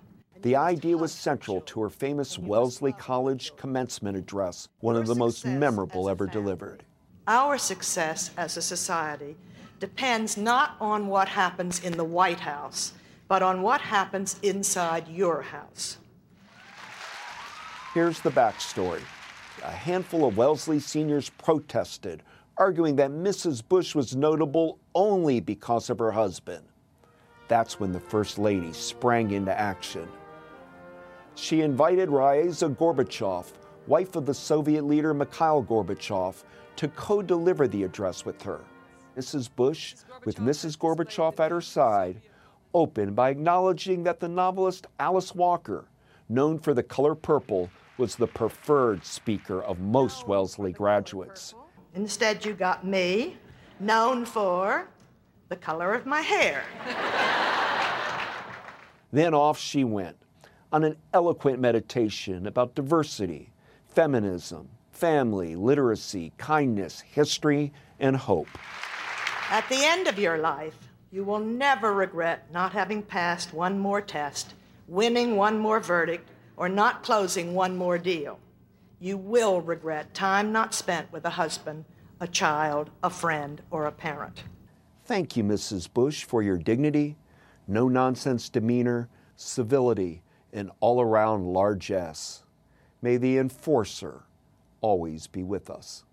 The 0.41 0.55
idea 0.55 0.97
was 0.97 1.11
central 1.11 1.61
to 1.61 1.81
her 1.81 1.89
famous 1.89 2.39
Wellesley 2.39 2.93
College 2.93 3.55
commencement 3.57 4.17
address, 4.17 4.69
one 4.79 4.95
of 4.95 5.05
the 5.05 5.15
most 5.15 5.45
memorable 5.45 6.09
ever 6.09 6.25
delivered. 6.25 6.83
Our 7.30 7.59
success 7.59 8.32
as 8.38 8.57
a 8.57 8.61
society 8.63 9.38
depends 9.80 10.36
not 10.36 10.75
on 10.82 11.05
what 11.05 11.27
happens 11.30 11.80
in 11.80 11.95
the 11.95 12.03
White 12.03 12.39
House, 12.39 12.93
but 13.27 13.43
on 13.43 13.61
what 13.61 13.82
happens 13.82 14.39
inside 14.41 15.07
your 15.07 15.43
house. 15.43 15.99
Here's 17.93 18.19
the 18.19 18.32
backstory. 18.32 19.01
A 19.63 19.69
handful 19.69 20.27
of 20.27 20.38
Wellesley 20.38 20.80
seniors 20.80 21.30
protested, 21.30 22.23
arguing 22.57 22.95
that 22.95 23.11
Mrs. 23.11 23.61
Bush 23.61 23.93
was 23.93 24.15
notable 24.15 24.80
only 24.95 25.39
because 25.39 25.91
of 25.91 25.99
her 25.99 26.11
husband. 26.11 26.65
That's 27.47 27.80
when 27.80 27.91
the 27.91 27.99
First 27.99 28.39
Lady 28.39 28.73
sprang 28.73 29.30
into 29.30 29.53
action. 29.53 30.07
She 31.36 31.61
invited 31.61 32.09
Raisa 32.09 32.69
Gorbachev, 32.69 33.45
wife 33.89 34.15
of 34.15 34.25
the 34.25 34.33
Soviet 34.33 34.85
leader 34.85 35.13
Mikhail 35.13 35.63
Gorbachev, 35.63 36.43
to 36.75 36.87
co 36.89 37.21
deliver 37.21 37.67
the 37.67 37.83
address 37.83 38.23
with 38.23 38.41
her. 38.43 38.61
Mrs. 39.17 39.49
Bush, 39.53 39.95
with 40.23 40.37
Mrs. 40.37 40.77
Gorbachev 40.77 41.39
at 41.39 41.51
her 41.51 41.59
side, 41.59 42.21
opened 42.73 43.15
by 43.15 43.31
acknowledging 43.31 44.03
that 44.03 44.19
the 44.19 44.27
novelist 44.29 44.87
Alice 44.99 45.33
Walker, 45.33 45.85
known 46.29 46.59
for 46.59 46.73
the 46.73 46.83
color 46.83 47.15
purple, 47.15 47.69
was 47.97 48.15
the 48.15 48.27
preferred 48.27 49.03
speaker 49.03 49.61
of 49.63 49.79
most 49.79 50.27
Wellesley 50.27 50.71
graduates. 50.71 51.55
Instead, 51.95 52.45
you 52.45 52.53
got 52.53 52.85
me, 52.85 53.35
known 53.79 54.23
for 54.23 54.87
the 55.49 55.55
color 55.55 55.93
of 55.93 56.05
my 56.05 56.21
hair. 56.21 56.63
Then 59.11 59.33
off 59.33 59.57
she 59.57 59.83
went 59.83 60.15
on 60.71 60.83
an 60.83 60.95
eloquent 61.13 61.59
meditation 61.59 62.45
about 62.45 62.75
diversity, 62.75 63.51
feminism, 63.89 64.69
family, 64.91 65.55
literacy, 65.55 66.31
kindness, 66.37 67.01
history, 67.01 67.73
and 67.99 68.15
hope. 68.15 68.47
At 69.49 69.67
the 69.69 69.83
end 69.83 70.07
of 70.07 70.19
your 70.19 70.37
life, 70.37 70.77
you 71.11 71.23
will 71.23 71.39
never 71.39 71.93
regret 71.93 72.51
not 72.53 72.71
having 72.71 73.01
passed 73.01 73.53
one 73.53 73.79
more 73.79 74.01
test, 74.01 74.53
winning 74.87 75.35
one 75.35 75.57
more 75.57 75.79
verdict, 75.79 76.29
or 76.55 76.69
not 76.69 77.03
closing 77.03 77.53
one 77.53 77.75
more 77.75 77.97
deal. 77.97 78.39
You 78.99 79.17
will 79.17 79.61
regret 79.61 80.13
time 80.13 80.51
not 80.51 80.73
spent 80.73 81.11
with 81.11 81.25
a 81.25 81.31
husband, 81.31 81.85
a 82.19 82.27
child, 82.27 82.89
a 83.01 83.09
friend, 83.09 83.61
or 83.71 83.85
a 83.85 83.91
parent. 83.91 84.43
Thank 85.05 85.35
you, 85.35 85.43
Mrs. 85.43 85.91
Bush, 85.91 86.25
for 86.25 86.43
your 86.43 86.57
dignity, 86.57 87.17
no 87.67 87.87
nonsense 87.87 88.49
demeanor, 88.49 89.09
civility, 89.35 90.21
and 90.53 90.69
all 90.79 91.01
around 91.01 91.45
largesse. 91.47 92.43
May 93.02 93.18
the 93.18 93.38
enforcer 93.38 94.24
always 94.82 95.28
be 95.28 95.43
with 95.43 95.70
us. 95.70 96.04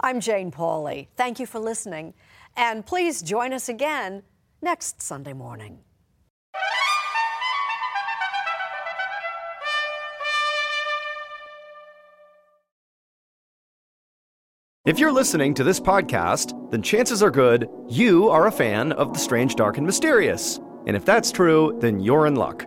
I'm 0.00 0.20
Jane 0.20 0.50
Pauley. 0.50 1.08
Thank 1.16 1.38
you 1.38 1.46
for 1.46 1.60
listening. 1.60 2.14
And 2.56 2.84
please 2.84 3.22
join 3.22 3.52
us 3.52 3.68
again 3.68 4.22
next 4.60 5.00
Sunday 5.00 5.32
morning. 5.32 5.78
If 14.84 14.98
you're 14.98 15.12
listening 15.12 15.54
to 15.54 15.64
this 15.64 15.78
podcast, 15.78 16.70
then 16.72 16.82
chances 16.82 17.22
are 17.22 17.30
good 17.30 17.68
you 17.88 18.28
are 18.30 18.48
a 18.48 18.52
fan 18.52 18.90
of 18.90 19.12
the 19.12 19.18
strange, 19.18 19.54
dark, 19.54 19.76
and 19.76 19.86
mysterious. 19.86 20.58
And 20.88 20.96
if 20.96 21.04
that's 21.04 21.30
true, 21.30 21.78
then 21.80 22.00
you're 22.00 22.26
in 22.26 22.34
luck. 22.34 22.66